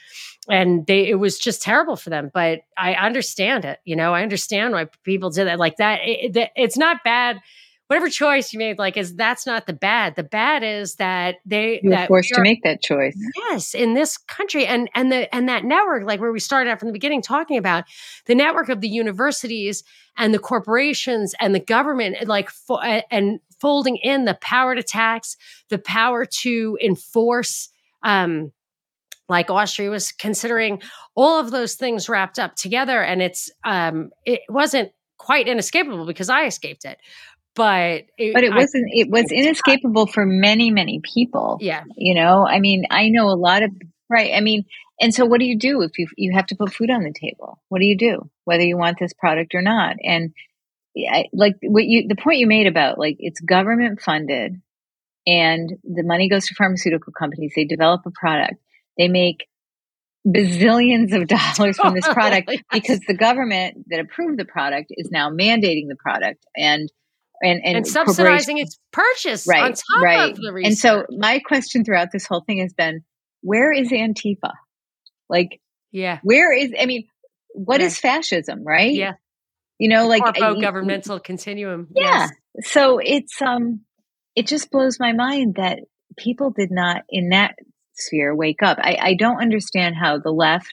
[0.51, 4.23] and they it was just terrible for them but i understand it you know i
[4.23, 7.41] understand why people did that like that it, it, it's not bad
[7.89, 10.17] whatever choice you made, like, is that's not the bad.
[10.17, 13.17] The bad is that they you were that forced we to make that choice.
[13.37, 16.81] Yes, in this country, and and the and that network, like where we started out
[16.81, 17.85] from the beginning, talking about
[18.27, 19.85] the network of the universities
[20.17, 25.39] and the corporations and the government, like fo- and folding in the power to tax,
[25.71, 27.71] the power to enforce.
[28.03, 28.53] Um,
[29.27, 30.83] like Austria was considering
[31.15, 36.29] all of those things wrapped up together, and it's um, it wasn't quite inescapable because
[36.29, 36.99] I escaped it,
[37.55, 38.85] but it, But it wasn't.
[38.89, 41.57] It was inescapable for many, many people.
[41.63, 43.71] yeah, You know, I mean, I know a lot of
[44.11, 44.33] right.
[44.35, 44.65] I mean,
[45.01, 47.15] and so what do you do if you you have to put food on the
[47.19, 47.59] table?
[47.71, 49.97] What do you do, whether you want this product or not?
[50.05, 50.35] And
[50.97, 54.61] I, like what you, the point you made about like it's government funded,
[55.27, 57.53] and the money goes to pharmaceutical companies.
[57.57, 58.55] They develop a product.
[58.97, 59.47] They make
[60.27, 61.29] bazillions of
[61.59, 62.63] dollars from this product Yes.
[62.73, 66.91] because the government that approved the product is now mandating the product and
[67.43, 70.69] and and, and, subsidizing its purchase on right top right of the research.
[70.69, 73.03] and so my question throughout this whole thing has been
[73.43, 74.53] where is antifa
[75.29, 75.61] like
[75.93, 77.07] yeah, where is i mean
[77.53, 77.87] what Yeah.
[77.87, 79.15] is fascism right yeah,
[79.79, 81.89] you know like corpo I- governmental continuum.
[81.95, 82.71] yeah Yes.
[82.71, 83.81] so it's um
[84.37, 85.81] it just blows my mind that
[86.17, 87.57] people did not in that
[87.95, 90.73] sphere wake up i i don't understand how the left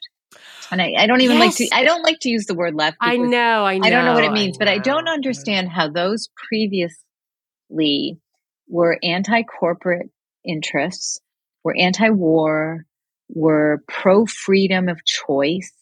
[0.72, 2.98] and i, I don't even like to i don't like to use the word left
[3.02, 3.88] I know, I know.
[3.88, 8.20] I don't know what it means, but I don't understand how those previously
[8.68, 10.10] were anti corporate
[10.46, 11.20] interests,
[11.64, 12.86] were anti war,
[13.30, 15.74] were pro freedom of choice.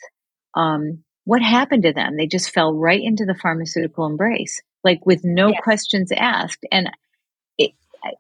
[0.56, 2.18] Um, what happened to them?
[2.18, 5.60] They just fell right into the pharmaceutical embrace, like with no Yes.
[5.64, 6.66] questions asked.
[6.72, 6.90] And
[7.58, 7.72] it,
[8.04, 8.12] I,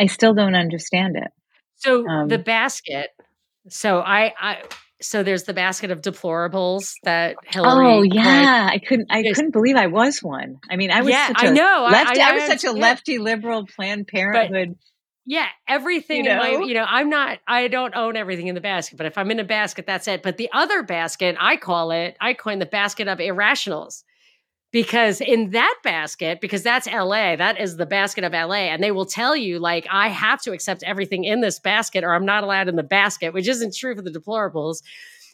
[0.00, 1.30] I still don't understand it.
[1.76, 3.10] So Um, the basket.
[3.68, 4.62] So I, I,
[5.02, 7.86] so there's the basket of deplorables that Hillary.
[7.86, 9.08] Oh yeah, I couldn't.
[9.10, 10.58] I couldn't believe I was one.
[10.70, 11.84] I mean, I was Yeah, such I a know.
[11.84, 12.20] I- lefty.
[12.20, 12.78] I- I, I was such a understand.
[12.78, 14.76] lefty liberal Planned Parenthood.
[15.26, 16.64] Yeah, everything You in my, know?
[16.64, 19.40] you know, I'm not, I don't own everything in the basket, but if I'm in
[19.40, 20.22] a basket, that's it.
[20.22, 24.04] But the other basket, I call it, I coin the basket of irrationals.
[24.70, 28.66] Because in that basket, because that's LA, that is the basket of LA.
[28.72, 32.12] And they will tell you, like, I have to accept everything in this basket or
[32.12, 34.82] I'm not allowed in the basket, which isn't true for the deplorables.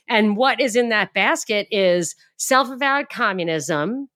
[0.07, 4.11] And what is in that basket is self avowed communism,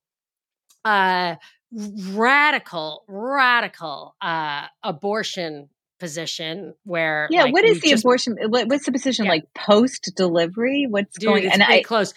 [0.85, 1.37] uh,
[1.75, 5.69] radical, radical uh, abortion
[6.01, 8.37] position where Yeah, like, what is the just- abortion?
[8.49, 9.33] What, what's the position Yeah.
[9.33, 10.87] like post delivery?
[10.89, 11.45] What's dude, going?
[11.45, 12.15] it's And pretty I close.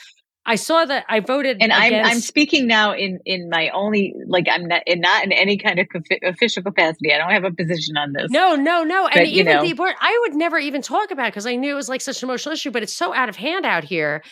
[0.49, 4.47] I saw that I voted and I'm I'm speaking now in in my only like
[4.49, 7.11] I'm not in not in any kind of confi- official capacity.
[7.13, 8.27] I don't have a position on this.
[8.31, 9.07] No, no, no.
[9.07, 9.65] And But, you even know.
[9.65, 12.23] the abort, I would never even talk about because I knew it was like such
[12.23, 14.23] an emotional issue, but it's so out of hand out here.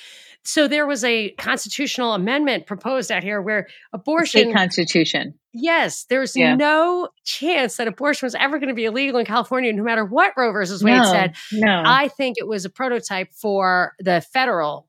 [0.45, 5.33] So there was a constitutional amendment proposed out here where abortion, state constitution.
[5.53, 6.55] yes, there's Yeah.
[6.55, 10.33] no chance that abortion was ever going to be illegal in California, no matter what
[10.37, 11.35] Roe versus Wade No, said.
[11.51, 11.83] no.
[11.85, 14.87] I think it was a prototype for the federal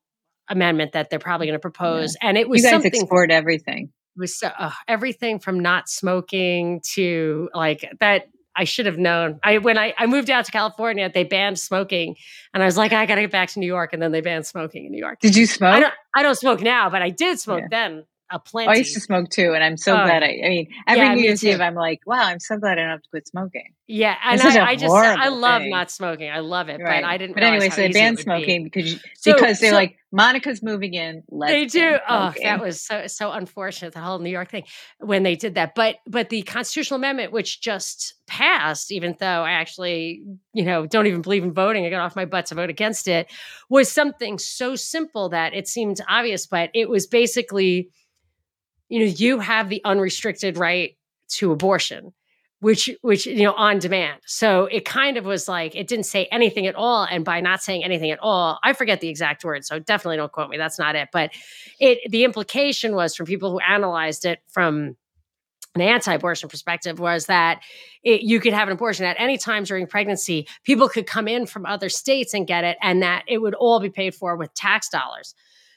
[0.48, 3.90] amendment that they're probably going to propose, and it was you guys something export everything.
[4.16, 9.38] It was so, uh, everything from not smoking to like that I should have known.
[9.44, 12.16] I when I, I moved out to California, they banned smoking,
[12.54, 14.20] and I was like, I got to get back to New York, and then they
[14.22, 15.20] banned smoking in New York.
[15.20, 15.80] Did you I smoke?
[15.82, 17.68] don't I don't smoke now, but I did smoke Yeah.
[17.70, 18.04] then.
[18.30, 18.68] A Oh, plenty.
[18.72, 20.04] I used to smoke too, and I'm so Oh.
[20.04, 20.22] glad.
[20.24, 21.44] I, I mean, every Yeah, New Year's.
[21.44, 23.72] Eve, I'm like, wow, I'm so glad I don't have to quit smoking.
[23.86, 25.70] yeah, and It's such a I, I just I love thing.
[25.70, 26.28] not smoking.
[26.28, 27.02] I love it, Right.
[27.02, 27.34] but I didn't.
[27.34, 28.22] But anyway, so they banned would be.
[28.24, 31.22] smoking because So- because they're so- like Monica's moving in.
[31.30, 31.98] Let's they do.
[32.08, 33.92] Oh, that was so so unfortunate.
[33.92, 34.64] The whole New York thing
[34.98, 35.76] when they did that.
[35.76, 40.22] But but the constitutional amendment, which just passed, even though I actually
[40.52, 43.06] you know don't even believe in voting, I got off my butt to vote against
[43.06, 43.30] it,
[43.68, 46.46] was something so simple that it seemed obvious.
[46.48, 47.90] But it was basically,
[48.89, 50.97] you know, you have the unrestricted right
[51.28, 52.12] to abortion
[52.61, 54.20] which which you know on demand.
[54.26, 57.05] So it kind of was like it didn't say anything at all.
[57.05, 60.32] And by not saying anything at all i forget the exact words so definitely don't
[60.32, 61.09] quote me that's not it.
[61.12, 61.32] But
[61.78, 64.97] it the implication was from people who analyzed it from
[65.74, 67.61] an anti-abortion perspective was that
[68.03, 70.49] it, you could have an abortion at any time during pregnancy.
[70.64, 73.78] People could come in from other states and get it and that it would all
[73.78, 75.34] be paid for with tax dollars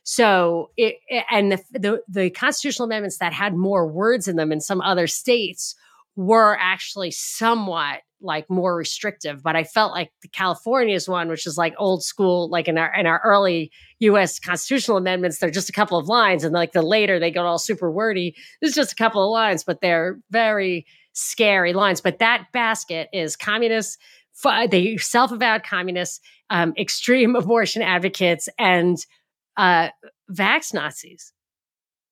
[0.10, 0.96] so it,
[1.30, 5.08] and the, the the constitutional amendments that had more words in them in some other
[5.08, 5.76] states
[6.16, 11.58] were actually somewhat like more restrictive but i felt like the california's one which is
[11.58, 15.74] like old school like in our in our early us constitutional amendments they're just a
[15.74, 18.96] couple of lines and like the later they get all super wordy it's just a
[18.96, 20.86] couple of lines but they're very
[21.20, 22.02] scary lines.
[22.02, 23.98] But that basket is communists
[24.72, 28.98] they self-avowed communists um, extreme abortion advocates and
[29.60, 29.90] uh,
[30.32, 31.34] vax nazis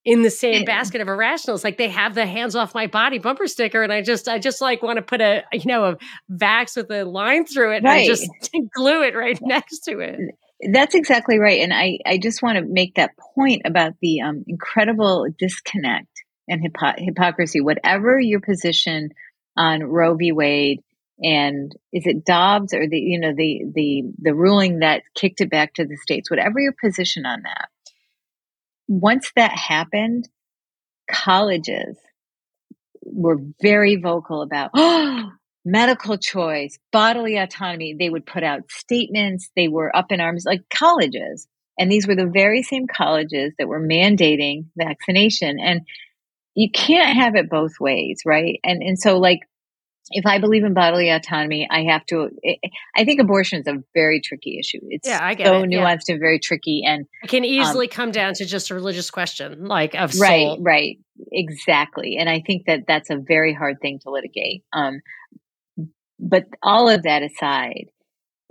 [0.04, 1.64] in the same basket of irrationals.
[1.64, 4.62] Like they have the hands off my body bumper sticker, and I just I just
[4.62, 5.98] like want to put a you know a
[6.32, 8.00] vax with a line through it right.
[8.00, 8.30] and just
[8.76, 10.20] glue it right next to it.
[10.72, 14.44] That's exactly right, and I I just want to make that point about the um,
[14.46, 16.08] incredible disconnect
[16.50, 17.62] and hypo- hypocrisy.
[17.62, 19.10] Whatever your position
[19.56, 20.34] on Roe v.
[20.34, 20.82] Wade
[21.22, 25.50] and is it Dobbs or the you know the the the ruling that kicked it
[25.50, 26.30] back to the states?
[26.30, 27.70] Whatever your position on that.
[28.88, 30.30] Once that happened
[31.10, 31.98] colleges
[33.04, 35.32] were very vocal about oh,
[35.66, 37.96] medical choice bodily autonomy.
[37.98, 39.50] They would put out statements.
[39.56, 41.48] They were up in arms like colleges.
[41.80, 45.60] And these were the very same colleges that were mandating vaccination.
[45.60, 45.82] And
[46.56, 48.60] you can't have it both ways right?
[48.64, 49.42] And and so like
[50.12, 52.30] if I believe in bodily autonomy, I have to.
[52.96, 54.80] I think abortion is a very tricky issue.
[54.90, 55.70] It's yeah, I get so it.
[55.70, 56.14] nuanced yeah.
[56.14, 59.12] and very tricky, and it can um, easily um, come down to just a religious
[59.12, 60.58] question, like of right, soul.
[60.62, 60.98] right,
[61.32, 62.18] exactly.
[62.18, 64.64] And I think that that's a very hard thing to litigate.
[64.72, 65.02] Um,
[66.20, 67.90] but all of that aside,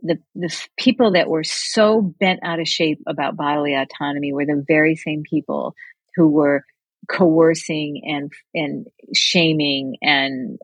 [0.03, 4.65] the the people that were so bent out of shape about bodily autonomy were the
[4.67, 5.75] very same people
[6.17, 6.65] who were
[7.09, 10.59] coercing and and shaming and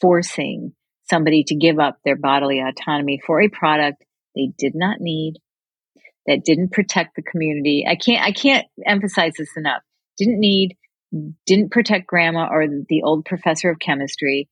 [0.00, 0.72] forcing
[1.08, 5.34] somebody to give up their bodily autonomy for a product they did not need
[6.26, 9.82] that didn't protect the community i can't i can't emphasize this enough
[10.16, 10.76] didn't need
[11.46, 14.48] didn't protect grandma or the old professor of chemistry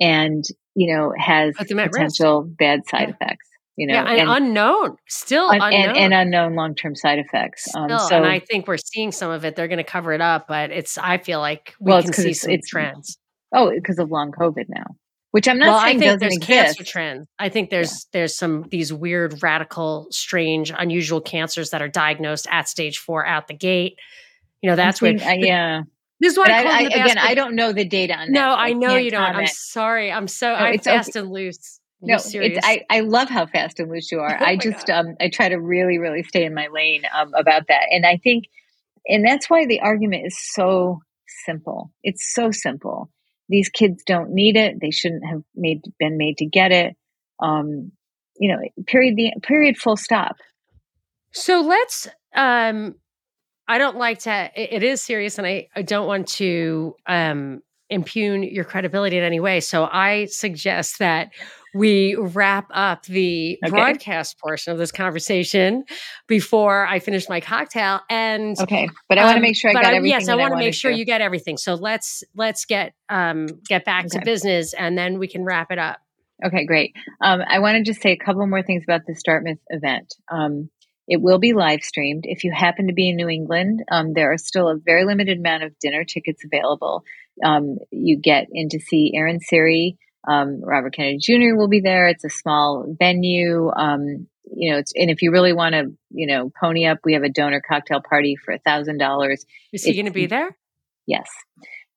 [0.00, 2.56] and you know has potential risk.
[2.58, 3.14] bad side yeah.
[3.14, 5.72] effects you know yeah, and, and, unknown still un- unknown.
[5.72, 9.12] And, and, unknown long-term side effects um, still, um, so, and i think we're seeing
[9.12, 11.92] some of it they're going to cover it up but it's i feel like we
[11.92, 13.18] well, can see some it's, trends
[13.54, 14.84] oh because of long covid now
[15.34, 16.46] which I'm not well, saying I think there's exist.
[16.46, 17.26] cancer trends.
[17.40, 18.20] I think there's yeah.
[18.20, 23.48] there's some these weird, radical, strange, unusual cancers that are diagnosed at stage four out
[23.48, 23.98] the gate.
[24.62, 25.20] You know, that's what.
[25.20, 25.82] Uh, yeah.
[26.20, 27.18] This is why I, I, again.
[27.18, 28.30] I don't know the data on that.
[28.30, 29.22] No, I, know you don't.
[29.22, 30.12] I'm sorry.
[30.12, 31.18] I'm so no, I'm fast okay.
[31.18, 31.80] and loose.
[32.00, 32.16] no,
[32.62, 34.38] I, I love how fast and loose you are.
[34.40, 37.66] oh I just um I try to really really stay in my lane um, about
[37.66, 38.44] that, and I think,
[39.08, 41.00] and that's why the argument is so
[41.44, 41.90] simple.
[42.04, 43.10] It's so simple
[43.48, 44.80] these kids don't need it.
[44.80, 46.96] They shouldn't have made been made to get it.
[47.40, 47.92] Um,
[48.38, 49.16] you know, period.
[49.16, 49.76] The period.
[49.76, 50.36] Full stop.
[51.32, 52.08] So let's.
[52.34, 52.94] Um,
[53.68, 54.50] I don't like to.
[54.54, 59.24] it, it is serious, and I, I don't want to um, impugn your credibility in
[59.24, 59.60] any way.
[59.60, 61.30] So I suggest that
[61.74, 63.70] we wrap up the okay.
[63.70, 65.84] broadcast portion of this conversation
[66.28, 68.00] before I finish my cocktail.
[68.08, 70.20] And okay, but I um, want to make sure I got I, everything.
[70.20, 70.96] Yes, I want to make sure to.
[70.96, 71.56] you get everything.
[71.56, 74.18] So let's let's get um, get back okay.
[74.18, 75.98] to business, and then we can wrap it up.
[76.44, 76.94] Okay, great.
[77.20, 80.14] Um, I want to just say a couple more things about the Dartmouth event.
[80.30, 80.70] Um,
[81.06, 82.24] it will be live streamed.
[82.26, 85.38] If you happen to be in New England, um, there are still a very limited
[85.38, 87.02] amount of dinner tickets available.
[87.44, 89.98] Um, you get in to see Aaron Siri
[90.28, 91.56] um, Robert Kennedy Jr.
[91.56, 92.08] will be there.
[92.08, 93.70] It's a small venue.
[93.70, 97.22] Um, you know, and if you really want to, you know, pony up, we have
[97.22, 99.44] a donor cocktail party for a thousand dollars.
[99.72, 100.56] Is he going to be there?
[101.06, 101.26] Yes.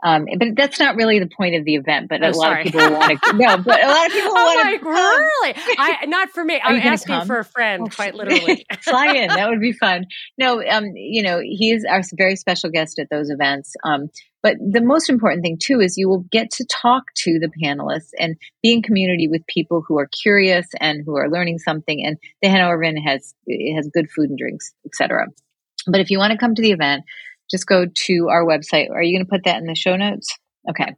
[0.04, 2.08] Um, but that's not really the point of the event.
[2.08, 2.62] But oh, a lot sorry.
[2.62, 3.34] of people want to.
[3.38, 4.72] No, but a lot of people want to.
[4.72, 5.54] Like, really?
[5.78, 6.62] I not for me.
[6.64, 7.28] I'm asking come?
[7.28, 8.66] for a friend, oh, quite literally.
[8.82, 9.30] Fly in.
[9.30, 10.06] That would be fun.
[10.38, 13.74] No, um, you know, he is our very special guest at those events.
[13.84, 14.10] Um,
[14.44, 18.12] but the most important thing too is you will get to talk to the panelists
[18.20, 22.06] and be in community with people who are curious and who are learning something.
[22.06, 23.34] And the Hanover Inn has
[23.76, 25.28] has good food and drinks, etc.
[25.88, 27.04] But if you want to come to the event,
[27.50, 28.92] just go to our website.
[28.92, 30.28] Are you going to put that in the show notes?
[30.70, 30.94] Okay.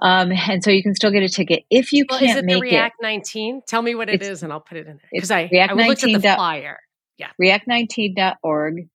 [0.00, 2.44] Um, and so you can still get a ticket if you well, can't is it
[2.44, 3.62] make React it, 19.
[3.68, 5.86] Tell me what it is, and I'll put it in there because I, React I
[5.86, 6.78] looked at the flyer.
[7.18, 8.88] Yeah, react19.org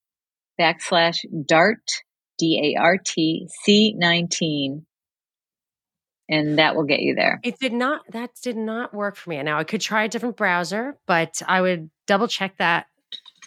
[0.60, 1.80] backslash dart
[2.38, 4.86] D A R T C 19
[6.30, 7.40] and that will get you there.
[7.44, 9.42] It did not that did not work for me.
[9.44, 12.88] Now I could try a different browser, but I would double check that.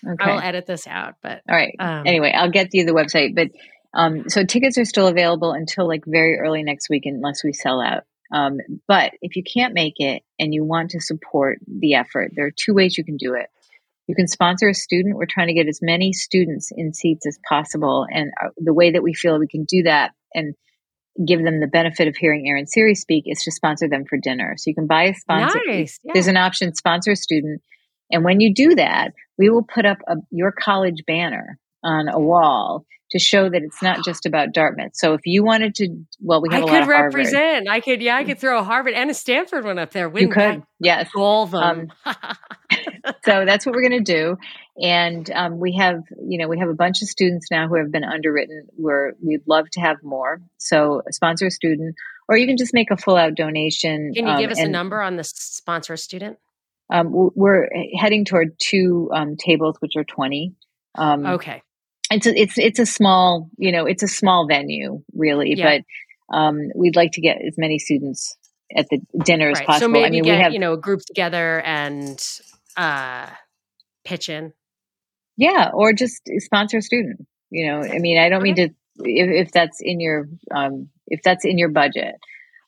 [0.06, 0.24] Okay.
[0.24, 1.74] I will edit this out, but All right.
[1.78, 3.48] Um, anyway, I'll get you the website, but
[3.92, 7.82] um, so tickets are still available until like very early next week unless we sell
[7.82, 8.04] out.
[8.32, 12.46] Um, but if you can't make it and you want to support the effort, there
[12.46, 13.48] are two ways you can do it.
[14.10, 15.14] You can sponsor a student.
[15.14, 18.08] We're trying to get as many students in seats as possible.
[18.12, 20.56] And uh, the way that we feel we can do that and
[21.24, 24.54] give them the benefit of hearing Aaron Siri speak is to sponsor them for dinner.
[24.56, 25.60] So you can buy a sponsor.
[25.64, 26.00] Nice.
[26.02, 26.14] Yeah.
[26.14, 27.62] There's an option, sponsor a student.
[28.10, 32.18] And when you do that, we will put up a, your college banner on a
[32.18, 34.92] wall to show that it's not just about Dartmouth.
[34.94, 35.88] So if you wanted to,
[36.20, 37.68] well, we have I a lot I could represent.
[37.68, 40.08] I could, yeah, I could throw a Harvard and a Stanford one up there.
[40.08, 41.10] Wouldn't you could, yes.
[41.12, 41.90] Goal them.
[42.04, 42.16] Um,
[43.24, 44.36] so that's what we're going to do.
[44.80, 47.90] And um, we have, you know, we have a bunch of students now who have
[47.90, 48.68] been underwritten.
[48.76, 50.40] Where we'd love to have more.
[50.58, 51.96] So sponsor a student,
[52.28, 54.14] or you can just make a full out donation.
[54.14, 56.38] Can you um, give us and, a number on the sponsor student?
[56.88, 57.68] Um, we're
[57.98, 60.54] heading toward two um, tables, which are twenty.
[60.94, 61.62] Um, okay.
[62.10, 65.78] It's a, it's it's a small, you know, it's a small venue, really, yeah.
[66.28, 68.36] but um, we'd like to get as many students
[68.76, 69.56] at the dinner right.
[69.56, 69.86] as possible.
[69.86, 72.20] So maybe I mean, get, we have you know a group together and
[72.76, 73.28] uh,
[74.04, 74.52] pitch in.
[75.36, 77.26] Yeah, or just sponsor a student.
[77.50, 78.52] You know, I mean, I don't okay.
[78.52, 78.64] mean to
[79.04, 82.16] if, if that's in your um, if that's in your budget.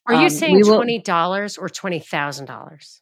[0.07, 3.01] Are you um, saying twenty dollars or twenty thousand dollars?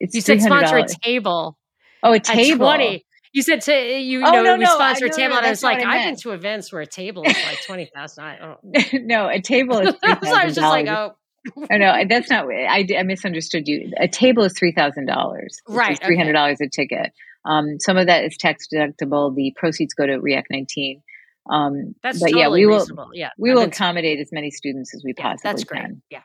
[0.00, 1.58] You said sponsor a table.
[2.02, 2.66] Oh, a table.
[2.66, 3.04] Twenty.
[3.38, 5.50] You said to you oh, know no, we no, sponsor a table, no, and I
[5.50, 8.24] was like, I've been to events where a table is like twenty thousand.
[8.24, 8.56] I
[8.94, 9.90] no, a table is.
[10.04, 11.14] so I was just like, oh.
[11.56, 12.46] oh no, that's not.
[12.48, 13.92] I, I misunderstood you.
[13.96, 15.60] A table is three thousand dollars.
[15.68, 16.66] Right, three hundred dollars okay.
[16.66, 17.12] a ticket.
[17.44, 19.32] Um, some of that is tax deductible.
[19.32, 21.02] The proceeds go to React 19.
[21.48, 22.80] Um, that's but totally yeah, we will.
[22.80, 23.10] Reasonable.
[23.14, 25.82] Yeah, we will accommodate as many students as we yeah, possibly that's great.
[25.82, 26.02] can.
[26.10, 26.22] Yeah,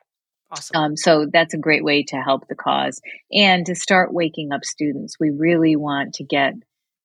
[0.49, 0.75] awesome.
[0.75, 2.99] Um, so that's a great way to help the cause
[3.31, 5.17] and to start waking up students.
[5.19, 6.55] We really want to get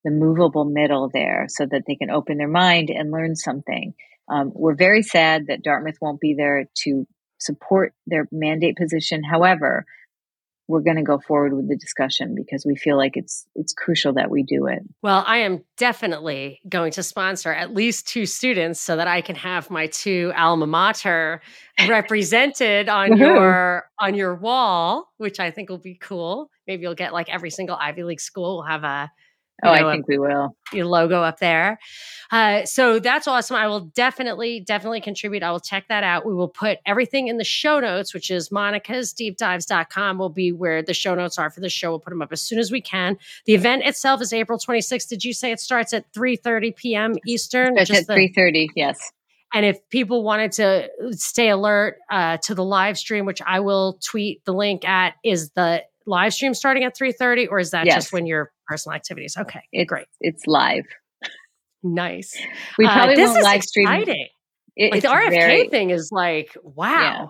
[0.05, 3.95] the movable middle there so that they can open their mind and learn something.
[4.31, 7.07] Um, we're very sad that Dartmouth won't be there to
[7.39, 9.23] support their mandate position.
[9.23, 9.87] However,
[10.69, 14.13] we're going to go forward with the discussion because we feel like it's it's crucial
[14.13, 14.81] that we do it.
[15.03, 19.35] Well, I am definitely going to sponsor at least two students so that I can
[19.35, 21.41] have my two alma mater
[21.89, 26.51] represented on your on your wall, which I think will be cool.
[26.67, 29.11] Maybe you'll get like every single Ivy League school will have a
[29.63, 30.57] Oh, know, I think we will.
[30.73, 31.79] Your logo up there.
[32.31, 33.57] Uh, so that's awesome.
[33.57, 35.43] I will definitely, definitely contribute.
[35.43, 36.25] I will check that out.
[36.25, 40.95] We will put everything in the show notes, which is monicasdeepdives.com will be where the
[40.95, 41.91] show notes are for the show.
[41.91, 43.19] We'll put them up as soon as we can.
[43.47, 45.09] The event itself is April 26th.
[45.09, 47.15] Did you say it starts at 3.30 p.m.
[47.27, 47.77] Eastern?
[47.79, 49.01] It's at 3.30, yes.
[49.55, 53.99] And if people wanted to stay alert uh, to the live stream, which I will
[54.05, 57.95] tweet the link at, is the live stream starting at 3.30 or is that yes.
[57.95, 59.37] just when you're personal activities.
[59.37, 60.07] Okay, it's, great.
[60.21, 60.85] It's live.
[61.83, 62.37] Nice.
[62.77, 63.89] We uh, probably uh, won't live stream.
[63.89, 64.29] Exciting.
[64.77, 66.89] It, like the RFK very, thing is like wow.
[66.91, 67.27] Yeah.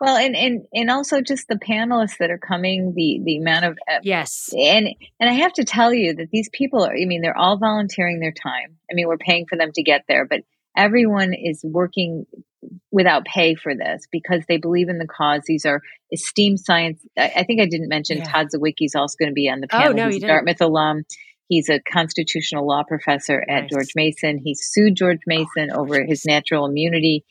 [0.00, 3.78] Well, and and and also just the panelists that are coming, the the amount of
[4.02, 4.88] yes, and
[5.20, 6.92] and I have to tell you that these people are.
[6.92, 8.78] I mean, they're all volunteering their time.
[8.90, 10.40] I mean, we're paying for them to get there, but
[10.76, 12.26] everyone is working
[12.90, 15.42] without pay for this because they believe in the cause.
[15.46, 15.80] These are
[16.12, 17.00] esteemed science.
[17.18, 18.24] I, I think I didn't mention yeah.
[18.24, 19.92] Todd Zywicki is also going to be on the oh, panel.
[19.92, 21.04] Oh, no, He's a Dartmouth alum.
[21.48, 23.70] He's a constitutional law professor at nice.
[23.70, 24.38] George Mason.
[24.42, 27.24] He sued George Mason oh, over his natural immunity.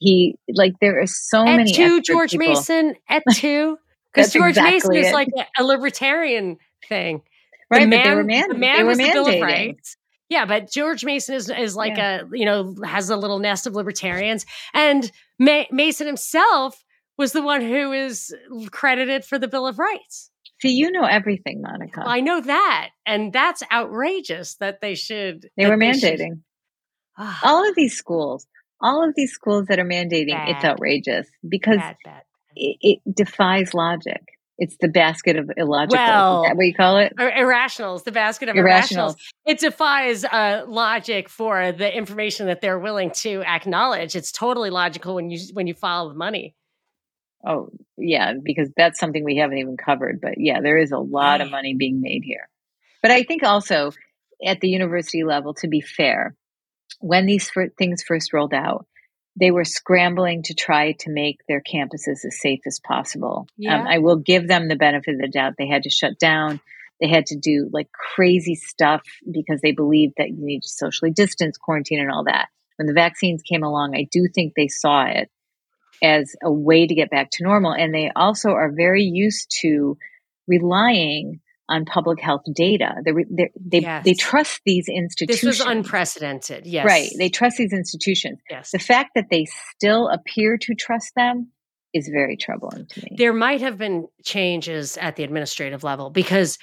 [0.00, 1.72] He like there are so at many.
[1.72, 2.48] Two George people.
[2.48, 3.78] Mason at two
[4.12, 6.56] because George exactly Mason is like a, a libertarian
[6.88, 7.22] thing.
[7.70, 9.06] Right, the man, they were, man- the man they were was mandating.
[9.06, 9.96] the Bill of Rights.
[10.28, 12.20] Yeah, but George Mason is is like yeah.
[12.20, 14.44] a you know has a little nest of libertarians,
[14.74, 16.84] and Ma- Mason himself
[17.16, 18.34] was the one who is
[18.70, 20.30] credited for the Bill of Rights.
[20.60, 22.00] See, you know everything, Monica.
[22.00, 25.48] Well, I know that, and that's outrageous that they should.
[25.56, 26.40] They were mandating.
[27.18, 28.46] Should, all of these schools,
[28.80, 30.48] all of these schools that are mandating, bad.
[30.48, 32.22] it's outrageous because bad, bad,
[32.54, 34.22] it, it defies logic.
[34.58, 36.04] It's the basket of illogical.
[36.04, 37.12] Well, Is that what you call it?
[37.16, 39.14] Irrationals, the basket of irrationals.
[39.14, 39.16] irrationals.
[39.46, 44.16] It defies uh, logic for the information that they're willing to acknowledge.
[44.16, 46.56] It's totally logical when you when you follow the money.
[47.46, 50.20] Oh yeah, because that's something we haven't even covered.
[50.20, 52.48] But yeah, there is a lot of money being made here.
[53.00, 53.92] But I think also
[54.44, 56.34] at the university level, to be fair,
[57.00, 57.48] when these
[57.78, 58.86] things first rolled out,
[59.38, 63.40] they were scrambling to try to make their campuses as safe as possible.
[63.40, 63.80] Um, yeah.
[63.80, 65.54] Um, I will give them the benefit of the doubt.
[65.58, 66.60] They had to shut down.
[67.00, 71.12] They had to do like crazy stuff because they believed that you need to socially
[71.12, 72.48] distance, quarantine, and all that.
[72.76, 75.30] When the vaccines came along, I do think they saw it
[76.02, 77.72] as a way to get back to normal.
[77.72, 79.98] And they also are very used to
[80.46, 82.94] relying on public health data.
[83.04, 84.04] They they they, yes.
[84.04, 85.40] they, trust these institutions.
[85.40, 86.66] This was unprecedented.
[86.66, 87.10] Yes, right.
[87.16, 88.40] They trust these institutions.
[88.48, 88.70] Yes.
[88.70, 91.52] The fact that they still appear to trust them
[91.92, 93.16] is very troubling to me.
[93.16, 96.58] There might have been changes at the administrative level because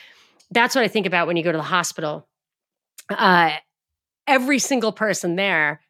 [0.51, 2.27] that's what I think about when you go to the hospital.
[3.09, 3.51] Uh,
[4.27, 5.81] every single person there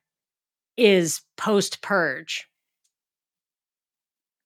[0.77, 2.47] is post purge.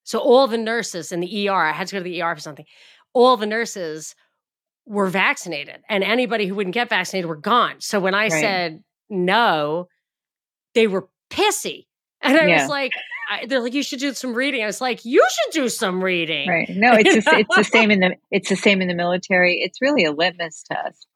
[0.03, 2.41] So all the nurses in the ER, I had to go to the ER for
[2.41, 2.65] something.
[3.13, 4.15] All the nurses
[4.89, 7.75] were vaccinated and anybody who wouldn't get vaccinated were gone.
[7.77, 8.31] So when I right.
[8.31, 9.87] said no,
[10.73, 11.85] they were pissy.
[12.21, 12.61] And I yeah.
[12.61, 12.91] was like,
[13.31, 14.63] I, they're like, you should do some reading.
[14.63, 16.49] I was like, you should do some reading.
[16.49, 16.67] Right.
[16.69, 19.59] No, it's just, it's the same in the it's the same in the military.
[19.59, 21.07] It's really a litmus test.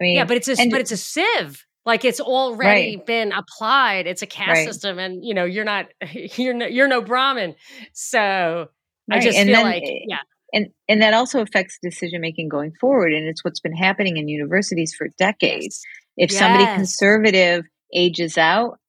[0.00, 1.66] I mean, yeah, but it's a and, but it's a sieve.
[1.84, 3.06] Like it's already right.
[3.06, 4.06] been applied.
[4.06, 4.66] It's a caste right.
[4.66, 7.54] system, and you know you're not you're no, you're no Brahmin.
[7.92, 8.68] So.
[9.12, 10.18] I just and feel then, like eh, yeah.
[10.52, 13.12] And and that also affects decision making going forward.
[13.12, 15.80] And it's what's been happening in universities for decades.
[16.16, 16.38] If yes.
[16.38, 17.64] somebody conservative
[17.94, 18.80] ages out,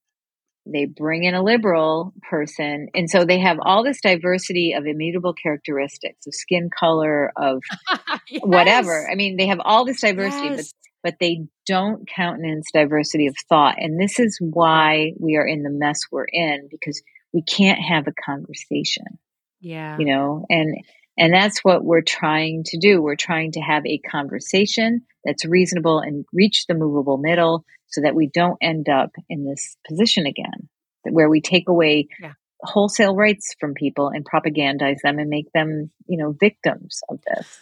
[0.65, 5.33] they bring in a liberal person and so they have all this diversity of immutable
[5.33, 7.61] characteristics of skin color of
[8.29, 8.41] yes.
[8.43, 10.57] whatever i mean they have all this diversity yes.
[10.57, 10.65] but
[11.03, 15.71] but they don't countenance diversity of thought and this is why we are in the
[15.71, 17.01] mess we're in because
[17.33, 19.17] we can't have a conversation
[19.61, 20.75] yeah you know and
[21.21, 25.99] and that's what we're trying to do we're trying to have a conversation that's reasonable
[25.99, 30.69] and reach the movable middle so that we don't end up in this position again
[31.03, 32.33] where we take away yeah.
[32.61, 37.59] wholesale rights from people and propagandize them and make them, you know, victims of this.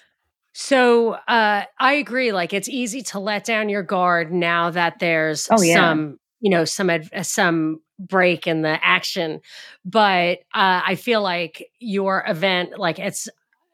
[0.54, 2.32] So uh, I agree.
[2.32, 5.76] Like it's easy to let down your guard now that there's oh, yeah.
[5.76, 6.90] some, you know, some
[7.22, 9.42] some break in the action.
[9.86, 13.30] But uh, I feel like your event, like it's,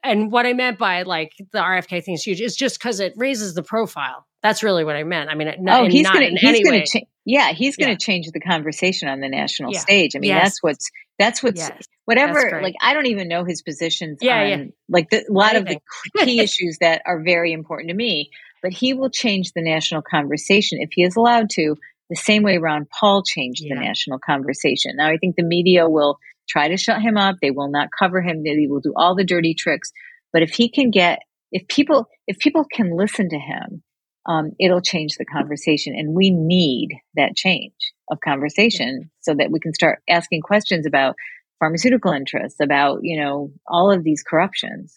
[0.06, 3.14] and what I meant by like the RFK thing is huge is just because it
[3.16, 5.28] raises the profile that's really what I meant.
[5.28, 7.88] I mean, oh, not, oh, he's going to, he's going to, cha- yeah, he's going
[7.88, 7.96] to yeah.
[7.98, 9.80] change the conversation on the national yeah.
[9.80, 10.14] stage.
[10.14, 10.42] I mean, yes.
[10.44, 11.82] that's what's, that's what's, yes.
[12.04, 14.64] whatever, like, I don't even know his positions yeah, on, yeah.
[14.88, 15.76] like, the, a lot Anything.
[15.78, 15.82] of
[16.14, 18.30] the key issues that are very important to me,
[18.62, 21.74] but he will change the national conversation if he is allowed to,
[22.08, 24.92] the same way Ron Paul changed the national conversation.
[24.94, 27.36] Now, I think the media will try to shut him up.
[27.40, 28.42] They will not cover him.
[28.42, 29.90] They will do all the dirty tricks.
[30.32, 31.20] But if he can get,
[31.52, 33.82] if people, if people can listen to him
[34.26, 35.94] um, it'll change the conversation.
[35.96, 37.72] And we need that change
[38.10, 41.14] of conversation so that we can start asking questions about
[41.58, 44.94] pharmaceutical interests, about, you know, all of these corruptions.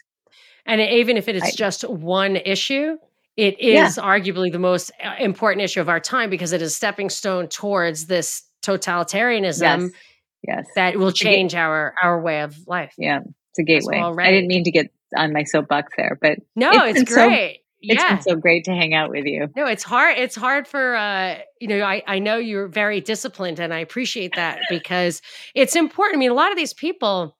[0.65, 2.97] And even if it is I, just one issue,
[3.37, 4.03] it is yeah.
[4.03, 8.07] arguably the most uh, important issue of our time because it is stepping stone towards
[8.07, 9.91] this totalitarianism yes.
[10.41, 10.67] Yes.
[10.75, 12.93] that will change our our way of life.
[12.97, 13.99] Yeah, it's a gateway.
[13.99, 17.55] I didn't mean to get on my soapbox there, but no, it's, it's great.
[17.55, 18.15] So, it's yeah.
[18.15, 19.47] been so great to hang out with you.
[19.55, 20.17] No, it's hard.
[20.17, 24.35] It's hard for uh, you know, I, I know you're very disciplined and I appreciate
[24.35, 25.21] that because
[25.55, 26.17] it's important.
[26.17, 27.37] I mean, a lot of these people,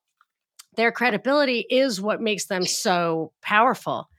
[0.76, 4.10] their credibility is what makes them so powerful.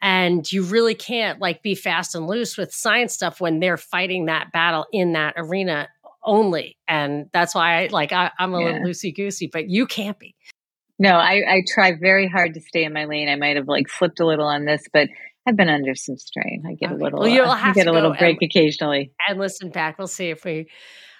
[0.00, 4.26] And you really can't like be fast and loose with science stuff when they're fighting
[4.26, 5.88] that battle in that arena
[6.24, 6.76] only.
[6.88, 8.66] And that's why I like I, am a yeah.
[8.66, 10.34] little loosey goosey, but you can't be.
[10.98, 13.28] No, I, I try very hard to stay in my lane.
[13.28, 15.08] I might have like slipped a little on this, but
[15.46, 16.62] I've been under some strain.
[16.66, 17.00] I get okay.
[17.00, 17.20] a little.
[17.20, 19.12] Well, you'll uh, have get a little break and, occasionally.
[19.28, 19.98] And listen back.
[19.98, 20.68] We'll see if we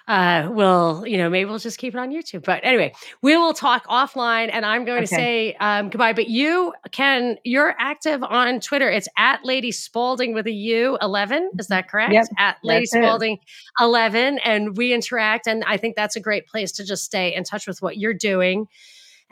[0.07, 2.43] uh we'll, you know maybe we'll just keep it on youtube.
[2.43, 5.07] But anyway we will talk offline and i'm going okay.
[5.07, 6.13] to say um goodbye.
[6.13, 8.89] But you can you're active on twitter.
[8.89, 12.13] It's at lady spaulding with a u 11 is that correct?
[12.13, 13.39] Yep, at lady spaulding
[13.79, 17.43] 11 and we interact and i think that's a great place to just stay in
[17.43, 18.67] touch with what you're doing.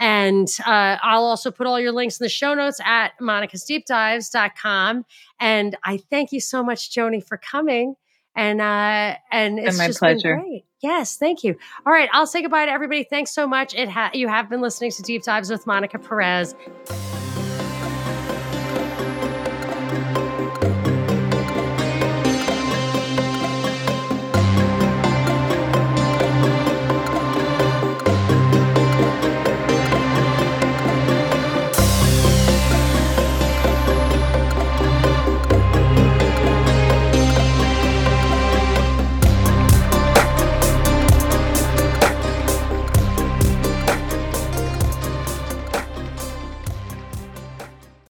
[0.02, 5.06] And uh, I'll also put all your links in the show notes at monicasdeepdives.com.
[5.40, 7.96] And I thank you so much, Joni, for coming.
[8.36, 10.36] And uh, and it's my just pleasure.
[10.36, 10.66] been great.
[10.82, 11.56] Yes, thank you.
[11.86, 13.04] All right, I'll say goodbye to everybody.
[13.04, 13.76] Thanks so much.
[13.76, 16.56] It ha- you have been listening to Deep Dives with Monica Perez.